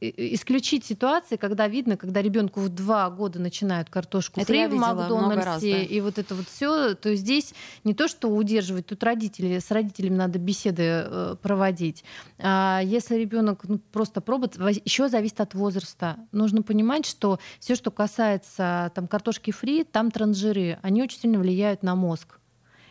и- 0.00 0.08
и- 0.08 0.34
исключить 0.34 0.84
ситуации, 0.84 1.36
когда 1.36 1.68
видно, 1.68 1.96
когда 1.96 2.22
ребенку 2.22 2.60
в 2.60 2.68
два 2.68 3.08
года 3.10 3.38
начинают 3.40 3.90
картошку 3.90 4.40
Это 4.40 4.46
фри 4.46 4.66
в 4.66 4.74
Макдональдсе 4.74 5.44
раз, 5.44 5.60
да. 5.62 5.68
и 5.68 6.00
вот 6.00 6.18
это 6.18 6.34
вот 6.34 6.48
все, 6.48 6.94
то 6.94 7.14
здесь 7.14 7.52
не 7.84 7.94
то, 7.94 8.08
что 8.08 8.28
удерживать, 8.28 8.86
тут 8.86 9.02
родители 9.02 9.58
с 9.58 9.70
родителями 9.70 10.14
надо 10.16 10.38
беседы 10.38 10.82
э, 11.06 11.36
проводить. 11.42 12.04
А 12.38 12.80
если 12.84 13.16
ребенок 13.16 13.60
ну, 13.64 13.78
просто 13.92 14.20
пробует, 14.20 14.56
еще 14.84 15.08
зависит 15.16 15.40
от 15.40 15.54
возраста. 15.54 16.16
Нужно 16.32 16.62
понимать, 16.62 17.06
что 17.06 17.38
все, 17.58 17.74
что 17.74 17.90
касается 17.90 18.92
там 18.94 19.08
картошки 19.08 19.50
фри, 19.50 19.84
там 19.84 20.10
транжиры, 20.10 20.78
они 20.82 21.02
очень 21.02 21.18
сильно 21.18 21.38
влияют 21.38 21.82
на 21.82 21.94
мозг 21.94 22.38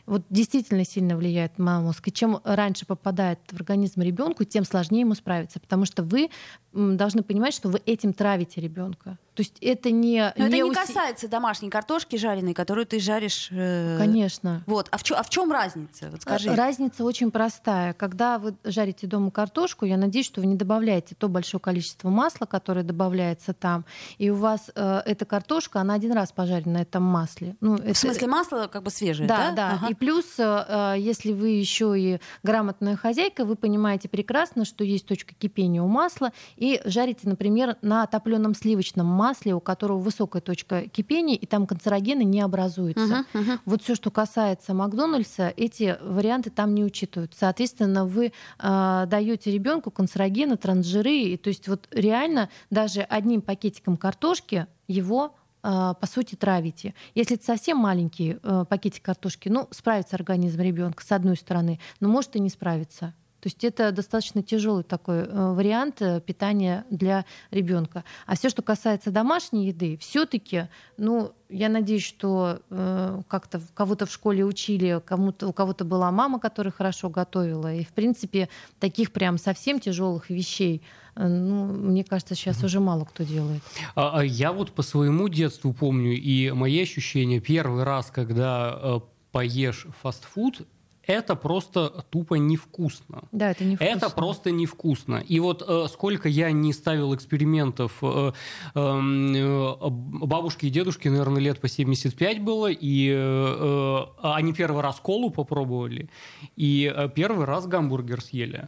вот 0.06 0.24
действительно 0.30 0.86
сильно 0.86 1.16
влияет 1.18 1.58
на 1.58 1.82
мозг. 1.82 2.08
И 2.08 2.12
чем 2.12 2.40
раньше 2.44 2.86
попадает 2.86 3.40
в 3.52 3.56
организм 3.56 4.02
ребенку, 4.02 4.44
тем 4.44 4.64
сложнее 4.66 5.02
ему 5.02 5.16
справиться, 5.16 5.60
потому 5.60 5.86
что 5.86 6.04
вы 6.04 6.30
должны 6.74 7.24
понимать, 7.24 7.54
что 7.54 7.70
вы 7.70 7.82
этим 7.86 8.14
травите 8.14 8.60
ребенка. 8.62 9.18
То 9.34 9.42
есть 9.42 9.58
это 9.62 9.92
не, 9.92 10.34
Но 10.38 10.46
это 10.48 10.56
не 10.56 10.62
уси- 10.64 10.74
касается 10.74 11.28
домашней 11.28 11.70
картошки 11.70 12.16
жареной, 12.16 12.54
которую 12.54 12.86
ты 12.86 13.00
жаришь. 13.00 13.50
э, 13.52 13.98
Конечно. 13.98 14.64
Вот. 14.66 14.88
А 14.92 14.98
в, 14.98 15.04
чё- 15.04 15.16
а 15.16 15.24
в 15.24 15.30
чем 15.30 15.52
разница? 15.52 16.10
Вот 16.10 16.22
скажи. 16.22 16.54
Разница 16.56 17.04
очень 17.04 17.32
простая. 17.32 17.94
Когда 17.94 18.40
вы 18.40 18.56
жарите 18.64 19.08
дома 19.08 19.32
картошку, 19.32 19.86
я 19.86 19.98
надеюсь, 19.98 20.26
что 20.26 20.40
вы 20.42 20.48
не 20.48 20.56
добавляете 20.56 21.16
то 21.16 21.28
большое 21.28 21.60
количество 21.60 22.10
масла, 22.10 22.46
которое 22.46 22.84
добавляется 22.84 23.54
там, 23.54 23.84
и 24.18 24.30
у 24.30 24.36
вас 24.36 24.70
э, 24.74 25.02
эта 25.06 25.26
картошка, 25.26 25.82
она 25.82 25.94
один 25.96 26.14
раз 26.14 26.32
пожарена 26.32 26.74
на 26.80 26.82
этом 26.82 27.04
масле. 27.04 27.56
Ну, 27.62 27.76
В 27.78 27.98
смысле, 27.98 28.28
масло 28.28 28.68
как 28.72 28.84
бы 28.84 28.90
свежее, 28.92 29.28
Да, 29.28 29.50
да? 29.50 29.52
да. 29.52 29.72
Ага. 29.76 29.88
И 29.90 29.95
плюс, 29.96 30.26
э, 30.38 30.96
если 30.98 31.34
вы 31.34 31.50
еще 31.50 31.94
и 31.98 32.20
грамотная 32.44 32.96
хозяйка, 32.96 33.46
вы 33.46 33.56
понимаете 33.56 34.10
прекрасно, 34.10 34.66
что 34.66 34.84
есть 34.84 35.06
точка 35.06 35.34
кипения 35.34 35.82
у 35.82 35.88
масла, 35.88 36.32
и 36.56 36.82
жарите, 36.86 37.28
например, 37.28 37.78
на 37.82 38.06
топленом 38.06 38.54
сливочном 38.54 39.06
масле, 39.06 39.56
у 39.56 39.60
которого 39.60 40.00
высокая 40.00 40.42
точка 40.42 40.88
кипения, 40.88 41.36
и 41.36 41.46
там 41.46 41.68
канцерогены 41.68 42.24
не 42.24 42.42
образуются. 42.42 43.26
Мгм, 43.34 43.42
мгм. 43.42 43.60
Вот 43.66 43.82
все, 43.82 43.96
что 43.96 44.12
касается 44.12 44.74
Макдональдса, 44.74 45.54
эти 45.56 45.98
варианты 46.02 46.50
там 46.50 46.76
не 46.76 46.84
учитывают. 46.84 47.34
Соответственно, 47.38 48.06
вы 48.06 48.32
э, 48.60 49.06
даете 49.08 49.52
ребенку 49.52 49.92
канцерогены, 49.92 50.58
трансжиры, 50.58 51.16
и 51.16 51.38
то 51.38 51.50
есть 51.50 51.68
вот 51.68 51.88
реально 51.92 52.50
даже 52.70 53.02
одним 53.02 53.42
пакетиком 53.42 53.98
картошки 53.98 54.68
его 54.88 55.36
э, 55.36 55.45
по 55.66 56.06
сути 56.06 56.36
травите. 56.36 56.94
Если 57.16 57.38
это 57.38 57.46
совсем 57.46 57.78
маленький 57.78 58.38
э, 58.42 58.66
пакетик 58.70 59.04
картошки, 59.04 59.50
ну 59.50 59.68
справится 59.72 60.16
организм 60.16 60.62
ребенка 60.62 61.04
с 61.04 61.12
одной 61.12 61.38
стороны, 61.38 61.80
но 62.00 62.08
может 62.08 62.36
и 62.36 62.40
не 62.40 62.50
справиться. 62.50 63.14
То 63.46 63.50
есть 63.50 63.64
это 63.64 63.92
достаточно 63.92 64.42
тяжелый 64.42 64.84
такой 64.84 65.18
э, 65.18 65.54
вариант 65.54 66.02
э, 66.02 66.20
питания 66.20 66.84
для 66.90 67.26
ребенка. 67.52 68.04
А 68.26 68.36
все, 68.36 68.50
что 68.50 68.64
касается 68.64 69.12
домашней 69.12 69.68
еды, 69.68 70.00
все-таки, 70.02 70.68
ну, 70.98 71.32
я 71.48 71.70
надеюсь, 71.70 72.04
что 72.04 72.62
э, 72.72 73.22
как-то 73.28 73.62
кого-то 73.76 74.08
в 74.08 74.12
школе 74.12 74.44
учили, 74.44 75.00
кому-то, 75.06 75.48
у 75.50 75.54
кого-то 75.54 75.86
была 75.86 76.10
мама, 76.10 76.40
которая 76.40 76.72
хорошо 76.72 77.12
готовила. 77.12 77.72
И, 77.72 77.84
в 77.84 77.90
принципе, 77.90 78.50
таких 78.80 79.12
прям 79.12 79.38
совсем 79.38 79.80
тяжелых 79.80 80.32
вещей, 80.32 80.82
э, 81.16 81.28
ну, 81.28 81.66
мне 81.66 82.04
кажется, 82.04 82.34
сейчас 82.34 82.64
уже 82.64 82.80
мало 82.80 83.06
кто 83.06 83.22
делает. 83.24 83.62
А, 83.94 84.22
а 84.22 84.24
Я 84.24 84.54
вот 84.54 84.72
по 84.72 84.82
своему 84.82 85.30
детству 85.30 85.72
помню, 85.72 86.14
и 86.14 86.50
мои 86.50 86.82
ощущения, 86.82 87.40
первый 87.40 87.84
раз, 87.84 88.10
когда 88.10 88.76
э, 88.76 89.00
поешь 89.32 89.86
фастфуд, 90.02 90.66
это 91.08 91.36
просто 91.36 92.06
тупо 92.10 92.36
невкусно. 92.36 93.24
Да, 93.32 93.52
это 93.52 93.64
не 93.64 93.76
Это 93.80 94.10
просто 94.10 94.52
невкусно. 94.52 95.24
И 95.28 95.40
вот 95.40 95.64
э, 95.68 95.88
сколько 95.92 96.30
я 96.30 96.52
не 96.52 96.74
ставил 96.74 97.14
экспериментов, 97.14 97.94
э, 98.02 98.32
эм, 98.74 99.34
э, 99.36 99.76
бабушке 99.90 100.68
и 100.68 100.70
дедушке, 100.70 101.10
наверное, 101.10 101.42
лет 101.42 101.60
по 101.60 101.68
75 101.68 102.42
было, 102.42 102.72
и 102.72 103.10
э, 103.10 103.16
э, 103.16 104.06
они 104.24 104.54
первый 104.54 104.82
раз 104.82 105.00
колу 105.00 105.30
попробовали, 105.30 106.10
и 106.56 106.92
э, 106.94 107.10
первый 107.14 107.46
раз 107.46 107.68
гамбургер 107.68 108.22
съели. 108.22 108.68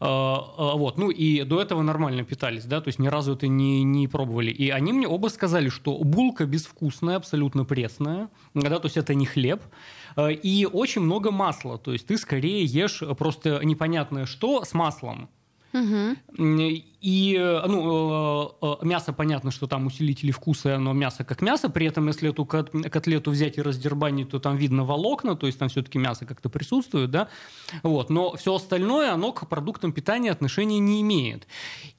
Э, 0.00 0.04
э, 0.04 0.72
вот, 0.74 0.98
ну 0.98 1.10
и 1.10 1.42
до 1.42 1.60
этого 1.60 1.82
нормально 1.82 2.24
питались, 2.24 2.64
да, 2.64 2.80
то 2.80 2.88
есть 2.88 2.98
ни 2.98 3.08
разу 3.08 3.34
это 3.34 3.48
не, 3.48 3.82
не 3.82 4.08
пробовали. 4.08 4.50
И 4.50 4.70
они 4.70 4.92
мне 4.92 5.08
оба 5.08 5.28
сказали, 5.28 5.68
что 5.68 5.98
булка 5.98 6.46
безвкусная, 6.46 7.16
абсолютно 7.16 7.64
пресная, 7.64 8.28
да, 8.54 8.78
то 8.78 8.86
есть 8.86 8.96
это 8.96 9.14
не 9.14 9.26
хлеб, 9.26 9.62
Э, 10.16 10.32
и 10.32 10.66
очень 10.66 11.02
много 11.02 11.30
масла, 11.30 11.63
то 11.78 11.92
есть 11.92 12.06
ты 12.06 12.16
скорее 12.16 12.64
ешь 12.64 13.02
просто 13.18 13.60
непонятное 13.64 14.26
что 14.26 14.64
с 14.64 14.74
маслом. 14.74 15.28
Мгм. 15.72 16.16
И, 17.04 17.36
э, 17.38 17.66
ну, 17.66 18.56
э, 18.62 18.76
э, 18.80 18.86
мясо, 18.86 19.12
понятно, 19.12 19.50
что 19.50 19.66
там 19.66 19.84
усилители 19.84 20.30
вкуса, 20.30 20.70
и 20.70 20.72
оно 20.72 20.94
мясо 20.94 21.22
как 21.22 21.42
мясо, 21.42 21.68
при 21.68 21.86
этом, 21.86 22.06
если 22.06 22.30
эту 22.30 22.46
кот- 22.46 22.70
котлету 22.70 23.30
взять 23.30 23.58
и 23.58 23.62
раздербанить, 23.62 24.30
то 24.30 24.38
там 24.38 24.56
видно 24.56 24.84
волокна, 24.84 25.36
то 25.36 25.46
есть 25.46 25.58
там 25.58 25.68
все-таки 25.68 25.98
мясо 25.98 26.24
как-то 26.24 26.48
присутствует, 26.48 27.10
да, 27.10 27.28
вот, 27.82 28.08
но 28.08 28.36
все 28.36 28.54
остальное, 28.54 29.12
оно 29.12 29.32
к 29.32 29.46
продуктам 29.46 29.92
питания 29.92 30.30
отношения 30.30 30.78
не 30.78 31.02
имеет. 31.02 31.46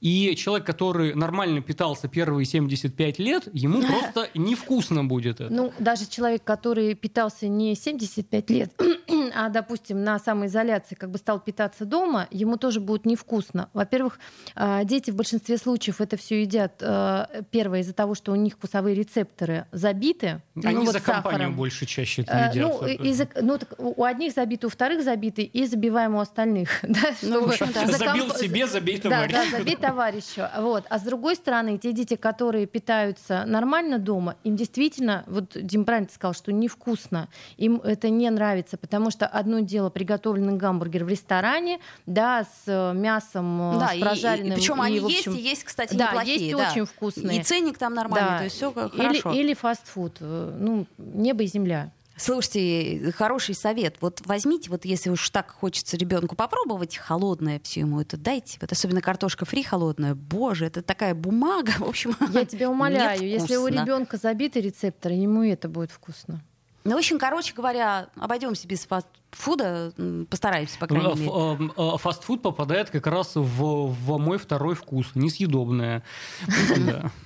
И 0.00 0.34
человек, 0.34 0.66
который 0.66 1.14
нормально 1.14 1.60
питался 1.60 2.08
первые 2.08 2.44
75 2.44 3.20
лет, 3.20 3.48
ему 3.52 3.82
просто 3.82 4.28
невкусно 4.34 5.04
будет 5.04 5.40
это. 5.40 5.54
Ну, 5.54 5.72
даже 5.78 6.06
человек, 6.06 6.42
который 6.42 6.96
питался 6.96 7.46
не 7.46 7.76
75 7.76 8.50
лет, 8.50 8.72
а, 9.36 9.50
допустим, 9.50 10.02
на 10.02 10.18
самоизоляции 10.18 10.96
как 10.96 11.12
бы 11.12 11.18
стал 11.18 11.38
питаться 11.38 11.84
дома, 11.84 12.26
ему 12.32 12.56
тоже 12.56 12.80
будет 12.80 13.06
невкусно. 13.06 13.68
Во-первых, 13.72 14.18
а, 14.56 14.82
дети 14.96 15.10
в 15.10 15.14
большинстве 15.16 15.58
случаев 15.58 16.00
это 16.00 16.16
все 16.16 16.40
едят, 16.42 16.72
а, 16.82 17.28
первое, 17.50 17.80
из-за 17.80 17.92
того, 17.92 18.14
что 18.14 18.32
у 18.32 18.34
них 18.34 18.54
вкусовые 18.54 18.94
рецепторы 18.94 19.66
забиты. 19.72 20.40
Они 20.64 20.74
ну, 20.76 20.84
вот 20.84 20.92
за 20.92 21.00
компанию 21.00 21.38
сахаром. 21.40 21.56
больше 21.56 21.86
чаще 21.86 22.22
это 22.22 22.32
Э, 22.32 22.50
едят. 22.54 22.80
Ну, 22.80 22.86
из 22.86 23.22
ну, 23.42 23.58
так 23.58 23.74
у 23.78 24.04
одних 24.04 24.32
забиты, 24.32 24.66
у 24.66 24.70
вторых 24.70 25.02
забиты, 25.02 25.42
и 25.42 25.66
забиваем 25.66 26.14
у 26.14 26.20
остальных. 26.20 26.70
да, 26.82 27.00
Ну, 27.22 27.50
чтобы 27.52 27.52
общем, 27.52 27.68
да. 27.74 27.86
за 27.86 27.98
Забил 27.98 28.26
комп- 28.28 28.38
себе, 28.38 28.66
забей 28.66 28.96
Да, 29.00 29.10
товарищу. 29.10 29.36
да, 29.52 29.58
забей 29.58 29.76
товарищу. 29.76 30.42
Вот. 30.58 30.84
А 30.88 30.98
с 30.98 31.02
другой 31.02 31.36
стороны, 31.36 31.76
те 31.78 31.92
дети, 31.92 32.16
которые 32.16 32.66
питаются 32.66 33.44
нормально 33.46 33.98
дома, 33.98 34.36
им 34.44 34.56
действительно, 34.56 35.24
вот 35.26 35.52
Дим 35.54 35.84
правильно 35.84 36.08
сказал, 36.12 36.34
что 36.34 36.52
невкусно. 36.52 37.28
Им 37.58 37.76
это 37.84 38.08
не 38.08 38.30
нравится, 38.30 38.76
потому 38.76 39.10
что 39.10 39.26
одно 39.26 39.60
дело 39.60 39.90
приготовленный 39.90 40.54
гамбургер 40.56 41.04
в 41.04 41.08
ресторане, 41.08 41.80
да, 42.06 42.44
с 42.44 42.62
э, 42.66 42.92
мясом, 42.94 43.76
э, 43.76 43.78
Да, 43.80 43.88
с 43.88 43.96
и, 43.96 44.00
прожаренным. 44.00 44.54
причем 44.54 44.82
и, 44.82 44.85
они 44.86 45.00
в 45.00 45.06
общем, 45.06 45.32
есть, 45.32 45.44
и 45.44 45.48
есть, 45.48 45.64
кстати, 45.64 45.94
да, 45.94 46.08
неплохие. 46.08 46.36
есть 46.48 46.56
да. 46.56 46.70
очень 46.70 46.84
вкусные. 46.86 47.40
И 47.40 47.42
ценник 47.42 47.78
там 47.78 47.94
нормальный, 47.94 48.28
Да. 48.30 48.38
то 48.38 48.44
есть 48.44 48.56
все 48.56 48.70
Или, 48.70 48.88
хорошо. 49.20 49.32
или 49.32 49.54
фастфуд. 49.54 50.16
э, 50.20 50.56
Ну, 50.58 50.86
небо 50.98 51.42
и 51.44 51.46
земля. 51.46 51.92
Слушайте, 52.18 53.12
хороший 53.14 53.54
совет. 53.54 53.96
Вот 54.00 54.22
возьмите, 54.24 54.70
вот 54.70 54.86
если 54.86 55.10
уж 55.10 55.28
так 55.28 55.50
хочется 55.50 55.98
ребенку 55.98 56.34
попробовать 56.34 56.96
холодное 56.96 57.60
все 57.62 57.80
ему 57.80 58.00
это 58.00 58.16
дайте. 58.16 58.56
Вот 58.60 58.72
особенно 58.72 59.02
картошка 59.02 59.44
фри 59.44 59.62
холодная. 59.62 60.14
Боже, 60.14 60.64
это 60.64 60.80
такая 60.80 61.14
бумага. 61.14 61.72
В 61.78 61.84
общем, 61.84 62.16
Я 62.32 62.46
тебя 62.46 62.70
умоляю, 62.70 63.22
если 63.22 63.56
у 63.56 63.66
ребенка 63.66 64.16
забиты 64.16 64.62
рецепторы, 64.62 65.14
ему 65.14 65.42
это 65.42 65.68
будет 65.68 65.90
вкусно. 65.90 66.40
Ну, 66.86 66.94
в 66.94 66.98
общем, 66.98 67.18
короче 67.18 67.52
говоря, 67.52 68.08
обойдемся 68.16 68.66
без 68.68 68.86
фастфуда, 68.86 69.92
постараемся, 70.30 70.78
по 70.78 70.86
крайней 70.86 71.12
Ф- 71.12 71.18
мере. 71.18 71.30
эм, 71.32 71.72
э, 71.76 71.98
Фастфуд 71.98 72.42
попадает 72.42 72.90
как 72.90 73.06
раз 73.08 73.34
в, 73.34 73.42
в 73.42 74.18
мой 74.18 74.38
второй 74.38 74.74
вкус, 74.74 75.08
несъедобное. 75.14 76.02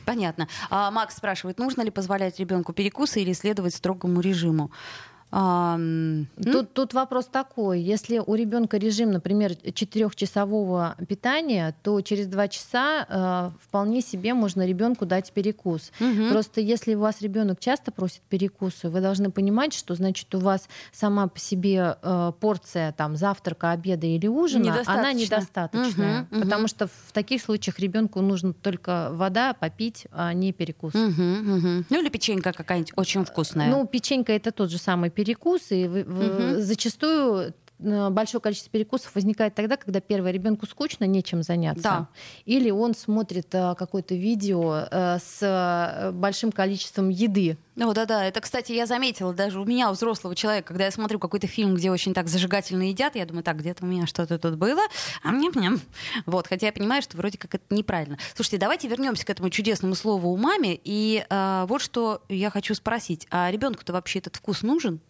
Понятно. 0.07 0.49
А 0.71 0.91
Макс 0.91 1.17
спрашивает, 1.17 1.59
нужно 1.59 1.83
ли 1.83 1.91
позволять 1.91 2.39
ребенку 2.41 2.73
перекусы 2.73 3.21
или 3.21 3.33
следовать 3.33 3.75
строгому 3.75 4.21
режиму? 4.21 4.71
А, 5.33 5.79
Тут, 6.43 6.73
тут 6.75 6.95
вопрос 6.95 7.27
такой. 7.27 7.81
Если 7.81 8.19
у 8.19 8.35
ребенка 8.35 8.79
режим, 8.79 9.13
например, 9.13 9.55
четырехчасового 9.55 10.97
питания, 11.09 11.75
то 11.83 12.01
через 12.01 12.27
два 12.27 12.49
часа 12.49 13.07
э, 13.09 13.51
вполне 13.63 14.01
себе 14.01 14.35
можно 14.35 14.67
ребенку 14.67 15.07
дать 15.07 15.33
перекус. 15.33 15.93
мгм. 16.01 16.29
Просто 16.29 16.61
если 16.61 16.95
у 16.95 17.01
вас 17.01 17.21
ребенок 17.23 17.61
часто 17.61 17.93
просит 17.93 18.23
перекусы, 18.29 18.89
вы 18.89 19.01
должны 19.01 19.31
понимать, 19.31 19.73
что 19.73 19.95
значит 19.95 20.35
у 20.35 20.41
вас 20.41 20.69
сама 20.93 21.29
по 21.29 21.39
себе 21.39 21.97
э, 22.03 22.33
порция 22.41 22.93
там 22.93 23.17
завтрака, 23.17 23.71
обеда 23.71 24.07
или 24.07 24.27
ужина, 24.27 24.81
она 24.87 25.13
Недостаточно. 25.13 25.19
недостаточная, 25.21 26.21
Мгм, 26.23 26.27
мгм. 26.31 26.41
потому 26.43 26.69
что 26.69 26.87
в 26.89 27.13
таких 27.13 27.43
случаях 27.43 27.79
ребенку 27.79 28.21
нужно 28.21 28.53
только 28.53 29.11
вода 29.13 29.53
попить, 29.55 30.07
а 30.11 30.33
не 30.33 30.53
перекус. 30.53 30.95
Мгм, 30.95 31.57
мгм. 31.57 31.87
Ну 31.89 32.01
или 32.01 32.09
печенька 32.09 32.53
какая-нибудь 32.53 32.93
очень 32.97 33.25
вкусная. 33.25 33.71
Ну, 33.71 33.87
печенька 33.87 34.33
это 34.33 34.51
тот 34.53 34.71
же 34.71 34.79
самый 34.79 35.11
перекус, 35.25 35.67
и 35.71 35.87
Мгм. 35.87 36.61
зачастую 36.61 37.53
э, 37.83 38.11
большое 38.11 38.41
количество 38.43 38.71
перекусов 38.71 39.15
возникает 39.15 39.55
тогда, 39.55 39.77
когда 39.79 40.01
первое 40.01 40.33
ребенку 40.33 40.67
скучно, 40.67 41.05
нечем 41.05 41.43
заняться. 41.43 41.83
Да. 41.83 42.09
Или 42.45 42.71
он 42.71 42.95
смотрит 42.95 43.55
э, 43.55 43.75
какое-то 43.79 44.15
видео 44.15 44.87
э, 44.91 45.19
с 45.19 45.39
э, 45.41 46.11
большим 46.13 46.53
количеством 46.53 47.09
еды. 47.09 47.57
Ну 47.77 47.95
да-да, 47.95 48.25
это, 48.27 48.43
кстати, 48.43 48.73
я 48.73 48.85
заметила 48.85 49.33
даже 49.33 49.59
у 49.61 49.65
меня, 49.65 49.89
у 49.89 49.95
взрослого 49.95 50.35
человека, 50.35 50.69
когда 50.69 50.85
я 50.85 50.91
смотрю 50.91 51.19
какой-то 51.19 51.47
фильм, 51.47 51.75
где 51.75 51.91
очень 51.91 52.13
так 52.13 52.29
зажигательно 52.29 52.83
едят, 52.91 53.17
я 53.17 53.25
думаю, 53.25 53.43
так, 53.43 53.57
где-то 53.59 53.85
у 53.85 53.89
меня 53.89 54.07
что-то 54.07 54.39
тут 54.39 54.57
было, 54.57 54.83
а 55.23 55.31
мне 55.33 55.49
ням 55.55 55.81
Вот, 56.27 56.47
хотя 56.49 56.67
я 56.67 56.73
понимаю, 56.75 57.01
что 57.01 57.17
вроде 57.17 57.39
как 57.39 57.55
это 57.55 57.65
неправильно. 57.75 58.19
Слушайте, 58.35 58.59
давайте 58.59 58.89
вернемся 58.89 59.25
к 59.25 59.31
этому 59.31 59.49
чудесному 59.49 59.95
слову 59.95 60.29
умами. 60.31 60.79
И 60.85 61.25
а, 61.31 61.65
вот 61.67 61.81
что 61.81 62.23
я 62.29 62.51
хочу 62.51 62.75
спросить. 62.75 63.27
А 63.31 63.51
ребенку-то 63.51 63.95
вообще 63.95 64.19
этот 64.19 64.37
вкус 64.37 64.61
нужен? 64.63 65.01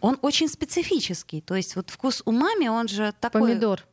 Он 0.00 0.18
очень 0.22 0.48
специфический. 0.48 1.40
То 1.40 1.54
есть 1.54 1.76
вот 1.76 1.90
вкус 1.90 2.22
умами, 2.24 2.68
он 2.68 2.88
же 2.88 3.14
такой... 3.20 3.42
Помидор. 3.42 3.84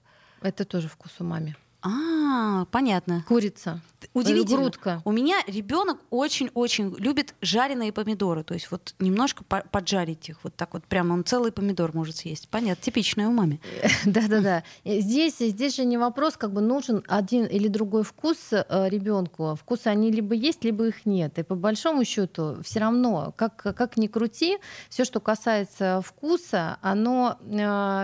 Это 0.41 0.65
тоже 0.65 0.87
вкус 0.87 1.11
умами. 1.19 1.55
А, 1.81 2.65
понятно. 2.65 3.23
Курица. 3.27 3.81
Удивительно. 4.13 4.61
Грудка. 4.63 5.01
У 5.05 5.11
меня 5.11 5.37
ребенок 5.47 5.99
очень-очень 6.09 6.95
любит 6.97 7.33
жареные 7.41 7.91
помидоры. 7.91 8.43
То 8.43 8.53
есть 8.53 8.69
вот 8.71 8.93
немножко 8.99 9.43
по- 9.43 9.63
поджарить 9.71 10.29
их. 10.29 10.37
Вот 10.43 10.55
так 10.55 10.73
вот 10.73 10.83
прямо 10.85 11.13
он 11.13 11.23
целый 11.23 11.51
помидор 11.51 11.93
может 11.95 12.17
съесть. 12.17 12.49
Понятно, 12.49 12.83
типичная 12.83 13.27
у 13.27 13.31
мамы. 13.31 13.59
Да-да-да. 14.05 14.63
Э, 14.83 14.99
Здесь, 14.99 15.37
здесь 15.39 15.75
же 15.75 15.85
не 15.85 15.97
вопрос, 15.97 16.37
как 16.37 16.51
бы 16.53 16.61
нужен 16.61 17.03
один 17.07 17.45
или 17.45 17.67
другой 17.67 18.03
вкус 18.03 18.37
ребенку. 18.51 19.55
Вкусы 19.55 19.87
они 19.87 20.11
либо 20.11 20.35
есть, 20.35 20.63
либо 20.63 20.87
их 20.87 21.05
нет. 21.05 21.39
И 21.39 21.43
по 21.43 21.55
большому 21.55 22.03
счету 22.05 22.57
все 22.63 22.79
равно, 22.79 23.33
как, 23.35 23.55
как 23.55 23.97
ни 23.97 24.07
крути, 24.07 24.57
все, 24.89 25.05
что 25.05 25.19
касается 25.19 26.01
вкуса, 26.05 26.77
оно 26.81 27.37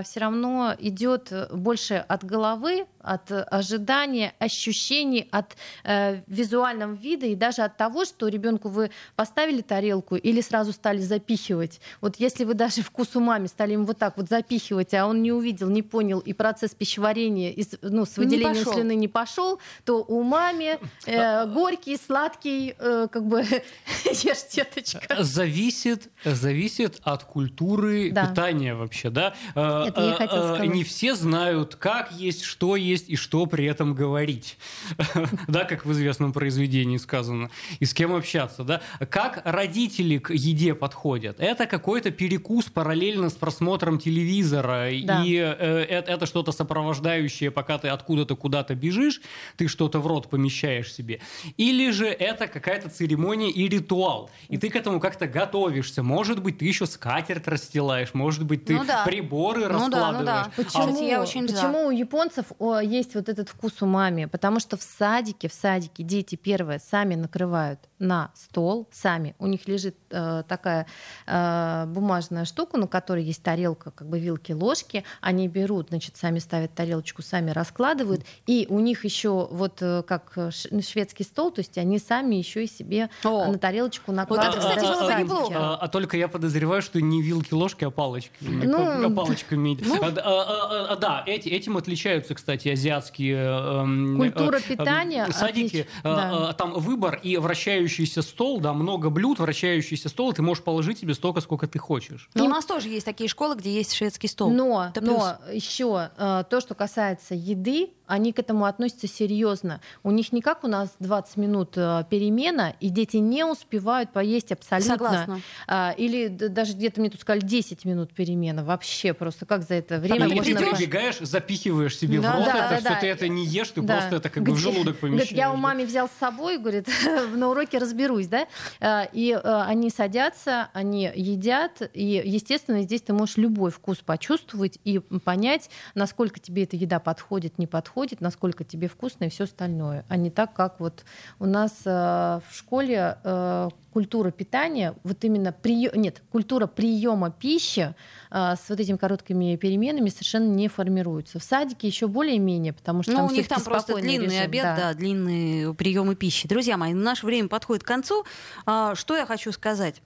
все 0.04 0.20
равно 0.20 0.76
идет 0.80 1.32
больше 1.52 1.96
от 1.96 2.24
головы, 2.24 2.86
от 3.00 3.32
ожидания, 3.32 4.34
ощущений, 4.40 5.28
от 5.32 5.56
э, 5.84 6.22
визуального 6.28 6.94
вида 6.94 7.26
и 7.26 7.36
даже 7.36 7.62
от 7.64 7.78
того, 7.78 8.06
что 8.06 8.28
ребенку 8.28 8.70
вы 8.70 8.92
поставили 9.16 9.62
тарелку 9.62 10.16
или 10.16 10.42
сразу 10.42 10.72
стали 10.74 11.00
запихивать. 11.00 11.80
Вот 12.02 12.18
если 12.18 12.44
вы 12.44 12.54
даже 12.54 12.82
вкус 12.84 13.16
умами 13.16 13.48
стали 13.48 13.74
им 13.74 13.86
вот 13.86 13.98
так 13.98 14.18
вот 14.18 14.30
запихивать, 14.30 14.94
а 14.94 15.06
он 15.08 15.22
не 15.22 15.32
увидел, 15.32 15.70
не 15.70 15.82
понял, 15.82 16.20
и 16.20 16.34
процесс 16.34 16.72
пищеварения 16.72 17.52
из, 17.52 17.76
ну, 17.82 18.06
с 18.06 18.18
Не 18.18 18.26
выделением 18.26 18.56
пошел. 18.56 18.74
слюны 18.74 18.96
не 18.96 19.08
пошел, 19.08 19.60
то 19.86 20.04
у 20.04 20.24
мами 20.24 20.80
э, 21.06 21.46
горький, 21.48 21.98
сладкий, 21.98 22.76
э, 22.78 23.08
как 23.12 23.26
бы 23.26 23.42
ешь, 24.06 24.44
деточка. 24.54 25.24
Зависит, 25.24 26.10
зависит 26.24 27.00
от 27.04 27.24
культуры 27.24 28.12
Да. 28.12 28.28
питания 28.28 28.76
вообще, 28.76 29.10
да? 29.10 29.34
Э, 29.56 29.86
Это 29.88 30.02
я 30.02 30.12
э, 30.12 30.16
хотела 30.16 30.52
э, 30.52 30.56
сказать. 30.56 30.74
Не 30.74 30.84
все 30.84 31.16
знают, 31.16 31.76
как 31.76 32.12
есть, 32.12 32.44
что 32.44 32.76
есть 32.76 33.10
и 33.10 33.16
что 33.16 33.46
при 33.46 33.66
этом 33.66 33.94
говорить. 33.94 34.58
Да, 35.48 35.66
как 35.76 35.86
в 35.86 35.92
известном 35.92 36.34
произведении 36.34 36.98
сказано. 36.98 37.50
И 37.80 37.86
с 37.86 37.94
кем 37.94 38.14
общаться, 38.14 38.64
да? 38.64 38.82
Как 39.10 39.42
родители 39.46 40.18
к 40.18 40.32
еде 40.34 40.74
подходят? 40.76 41.40
Это 41.40 41.66
какой-то 41.66 42.12
перекус 42.12 42.66
параллельно 42.66 43.30
с 43.30 43.34
просмотром 43.34 44.00
телевизора. 44.00 44.90
Да. 45.04 45.24
И 45.24 45.36
э, 45.36 45.86
это, 45.90 46.12
это 46.12 46.26
что-то 46.26 46.52
сопровождающее, 46.52 47.52
пока 47.52 47.78
ты 47.78 47.88
откуда-то 47.90 48.36
куда-то 48.36 48.76
бежишь, 48.76 49.22
ты 49.58 49.68
что-то 49.68 50.00
в 50.00 50.08
рот 50.08 50.30
помещаешь 50.30 50.94
себе. 50.94 51.22
Или 51.58 51.92
же 51.92 52.08
это 52.08 52.48
какая-то 52.48 52.90
церемония 52.90 53.50
и 53.50 53.68
ритуал. 53.68 54.30
И 54.50 54.58
ты 54.58 54.70
к 54.70 54.76
этому 54.76 55.00
как-то 55.00 55.28
готовишься. 55.28 56.04
Может 56.04 56.42
быть, 56.42 56.60
ты 56.60 56.66
еще 56.66 56.86
скатерть 56.86 57.48
расстилаешь, 57.48 58.14
может 58.14 58.44
быть, 58.46 58.66
ты 58.66 58.74
Ну 58.74 58.84
да. 58.86 59.04
приборы 59.06 59.68
Ну 59.68 59.68
да, 59.68 59.74
ну 59.74 59.80
раскладываешь. 59.80 60.26
да. 60.26 60.44
А 60.44 60.52
Почему, 60.56 60.88
Кстати, 60.94 61.04
я 61.10 61.22
очень 61.22 61.48
почему 61.48 61.88
у 61.88 61.92
японцев 61.92 62.46
о, 62.60 62.80
есть 62.80 63.16
вот 63.16 63.30
этот 63.30 63.50
вкус 63.50 63.82
умами? 63.82 64.26
Потому 64.26 64.60
что 64.60 64.78
в 64.78 64.82
садике, 64.82 65.48
в 65.48 65.54
садике 65.64 66.04
дети 66.04 66.36
первое 66.36 66.78
сами 66.78 67.16
накрывают 67.16 67.80
на 68.00 68.32
стол, 68.36 68.90
сами. 68.92 69.34
У 69.40 69.48
них 69.48 69.66
лежит 69.66 69.96
э, 70.10 70.44
такая 70.46 70.88
э, 71.26 71.86
бумажная 71.88 72.44
штука, 72.44 72.78
на 72.78 72.88
которой 72.88 73.24
есть 73.24 73.42
тарелка, 73.42 73.92
как 73.92 74.10
бы 74.10 74.20
вилки, 74.20 74.52
ложки. 74.52 75.06
Они 75.22 75.48
берут, 75.48 75.88
значит, 75.88 76.18
сами 76.18 76.40
ставят 76.40 76.74
тарелочку, 76.76 77.22
сами 77.22 77.52
раскладывают. 77.52 78.26
И 78.46 78.68
у 78.70 78.80
них 78.80 79.06
еще 79.06 79.48
вот 79.50 79.78
э, 79.82 80.04
как 80.06 80.34
ш- 80.52 80.82
шведский 80.82 81.24
стол, 81.24 81.50
то 81.50 81.62
есть 81.62 81.78
они 81.78 81.98
сами 81.98 82.36
еще 82.36 82.66
и 82.66 82.68
себе 82.68 83.10
О. 83.24 83.46
на 83.50 83.58
тарелочку 83.58 84.12
это, 84.12 84.18
накладывают. 84.18 84.60
кстати, 84.60 84.82
даже 84.82 84.94
было 84.94 85.10
в 85.10 85.16
бы 85.16 85.24
неплохо. 85.24 85.54
А, 85.56 85.76
а 85.78 85.88
только 85.88 86.18
я 86.18 86.28
подозреваю, 86.28 86.82
что 86.82 87.00
не 87.00 87.22
вилки-ложки, 87.22 87.86
а 87.86 87.90
палочки. 87.90 88.32
Ну, 88.42 89.06
а 89.06 89.10
палочками. 89.10 89.78
ну. 89.82 90.04
А, 90.04 90.08
а, 90.08 90.12
а, 90.18 90.88
а, 90.92 90.96
да, 90.98 91.24
эти, 91.26 91.48
этим 91.48 91.78
отличаются, 91.78 92.36
кстати, 92.36 92.68
азиатские 92.68 93.38
эм, 93.38 94.18
Культура 94.18 94.58
э, 94.58 94.60
э, 94.60 94.64
питания 94.68 95.26
Садики. 95.32 95.53
Отлич- 95.54 95.88
да. 96.04 96.48
Э, 96.48 96.50
э, 96.52 96.54
Там 96.54 96.74
выбор 96.74 97.20
и 97.22 97.38
вращающийся 97.38 98.22
стол, 98.22 98.60
да, 98.60 98.74
много 98.74 99.10
блюд, 99.10 99.40
вращающийся 99.40 100.10
стол, 100.10 100.34
ты 100.34 100.42
можешь 100.42 100.64
положить 100.64 101.00
себе 101.00 101.14
столько, 101.14 101.42
сколько 101.42 101.68
ты 101.68 101.80
хочешь. 101.80 102.30
Но 102.34 102.46
у 102.46 102.50
нас 102.50 102.66
тоже 102.66 102.90
есть 102.90 103.06
такие 103.06 103.28
школы, 103.30 103.56
где 103.56 103.74
есть 103.74 103.94
шведский 103.94 104.28
стол. 104.28 104.50
Но, 104.52 104.88
Это 104.90 105.02
плюс. 105.02 105.18
но 105.18 105.52
еще 105.52 106.10
э, 106.18 106.44
то, 106.50 106.60
что 106.62 106.76
касается 106.76 107.36
еды, 107.36 107.90
они 108.08 108.34
к 108.34 108.40
этому 108.40 108.66
относятся 108.66 109.08
серьезно. 109.08 109.82
У 110.04 110.12
них 110.12 110.32
не 110.34 110.42
как 110.42 110.64
у 110.64 110.68
нас 110.68 110.94
20 111.00 111.38
минут 111.38 111.74
э, 111.78 112.04
перемена, 112.10 112.76
и 112.80 112.90
дети 112.90 113.18
не 113.18 113.46
успевают 113.46 114.12
поесть 114.12 114.52
абсолютно. 114.52 114.94
Согласна. 114.94 115.42
А, 115.68 115.94
или 115.98 116.28
даже 116.28 116.74
где-то 116.74 117.00
мне 117.00 117.10
тут 117.10 117.22
сказали 117.22 117.42
10 117.42 117.86
минут 117.86 118.14
перемена. 118.14 118.64
Вообще 118.64 119.14
просто 119.14 119.46
как 119.46 119.64
за 119.64 119.76
это 119.76 120.00
время 120.00 120.26
Или 120.28 120.36
можно... 120.36 120.60
ты 120.60 120.76
прибегаешь, 120.76 121.18
запихиваешь 121.20 121.98
себе 121.98 122.20
Да, 122.20 122.32
в 122.32 122.36
рот 122.38 122.46
да, 122.46 122.52
это 122.52 122.70
да, 122.70 122.78
все, 122.80 122.90
да. 122.90 123.00
ты 123.00 123.08
это 123.08 123.28
не 123.28 123.46
ешь, 123.46 123.70
ты 123.70 123.82
Да. 123.82 123.98
просто 123.98 124.16
это 124.18 124.30
как 124.30 124.44
бы 124.44 124.54
в 124.54 124.58
желудок 124.58 124.98
помещаешь. 125.00 125.30
Говорит, 125.30 125.38
я 125.38 125.52
у 125.52 125.56
мамы 125.56 125.86
взял 125.86 126.08
с 126.10 126.20
собой, 126.20 126.58
говорит, 126.58 126.88
на 127.36 127.50
уроке 127.50 127.78
разберусь, 127.78 128.28
да? 128.28 128.48
А, 128.80 129.08
И 129.14 129.32
а, 129.32 129.66
они 129.68 129.90
садятся, 129.90 130.70
они 130.74 131.10
едят, 131.16 131.82
и, 131.94 132.22
естественно, 132.26 132.82
здесь 132.82 133.02
ты 133.02 133.14
можешь 133.14 133.38
любой 133.38 133.72
вкус 133.72 134.00
почувствовать 134.00 134.80
и 134.84 135.00
понять, 135.00 135.70
насколько 135.96 136.40
тебе 136.40 136.64
эта 136.64 136.76
еда 136.76 137.00
подходит, 137.00 137.58
не 137.58 137.68
подходит, 137.68 137.93
насколько 138.22 138.64
тебе 138.64 138.88
вкусно 138.88 139.26
и 139.26 139.30
все 139.30 139.44
остальное. 139.46 140.06
А 140.08 140.18
не 140.18 140.30
так, 140.30 140.54
как 140.54 140.80
вот 140.80 141.04
у 141.40 141.46
нас 141.46 141.72
а, 141.86 142.42
в 142.50 142.56
школе 142.56 143.18
а, 143.24 143.70
культура 143.92 144.32
питания, 144.32 144.96
вот 145.04 145.24
именно 145.24 145.52
прием, 145.52 145.92
нет, 145.96 146.22
культура 146.32 146.66
приема 146.68 147.32
пищи 147.32 147.94
а, 148.32 148.56
с 148.56 148.70
вот 148.70 148.80
этими 148.80 148.98
короткими 148.98 149.56
переменами 149.56 150.10
совершенно 150.10 150.52
не 150.52 150.68
формируется. 150.68 151.40
В 151.40 151.44
садике 151.44 151.88
еще 151.88 152.08
более-менее, 152.08 152.74
потому 152.74 153.04
что 153.04 153.12
Ну, 153.12 153.18
там 153.18 153.28
у 153.28 153.32
них 153.32 153.48
там 153.48 153.62
просто 153.64 153.96
длинный 153.98 154.26
режим, 154.28 154.44
обед, 154.44 154.64
да. 154.64 154.94
длинные 154.94 155.74
приемы 155.74 156.16
пищи. 156.16 156.48
Друзья 156.48 156.78
мои, 156.78 156.94
наше 156.94 157.26
время 157.26 157.48
подходит 157.50 157.84
к 157.84 157.88
концу. 157.88 158.26
А, 158.66 158.96
Что 158.96 159.16
я 159.16 159.26
хочу 159.26 159.52
сказать? 159.52 160.02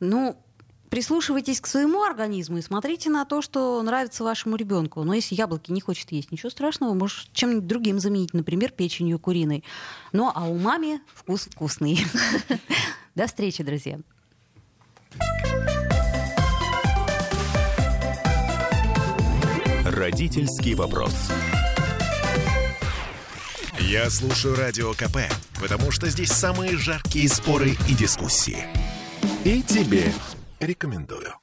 Ну, 0.00 0.36
прислушивайтесь 0.90 1.60
к 1.60 1.66
своему 1.66 2.02
организму 2.02 2.58
и 2.58 2.62
смотрите 2.62 3.10
на 3.10 3.24
то, 3.24 3.42
что 3.42 3.82
нравится 3.82 4.24
вашему 4.24 4.56
ребенку. 4.56 5.02
Но 5.04 5.14
если 5.14 5.34
яблоки 5.34 5.72
не 5.72 5.80
хочет 5.80 6.10
есть, 6.12 6.32
ничего 6.32 6.50
страшного, 6.50 6.94
можешь 6.94 7.28
чем-нибудь 7.32 7.66
другим 7.66 8.00
заменить, 8.00 8.34
например, 8.34 8.70
печенью 8.70 9.18
куриной. 9.18 9.64
Ну, 10.12 10.30
а 10.34 10.48
у 10.48 10.58
мамы 10.58 11.00
вкус 11.14 11.48
вкусный. 11.50 11.98
До 13.14 13.26
встречи, 13.26 13.62
друзья. 13.62 13.98
Родительский 19.84 20.74
вопрос. 20.74 21.14
Я 23.80 24.10
слушаю 24.10 24.54
радио 24.54 24.92
КП, 24.92 25.18
потому 25.60 25.90
что 25.90 26.08
здесь 26.08 26.30
самые 26.30 26.76
жаркие 26.76 27.28
споры 27.28 27.70
и 27.88 27.94
дискуссии. 27.94 28.58
И 29.44 29.62
тебе 29.62 30.12
рекомендую. 30.60 31.34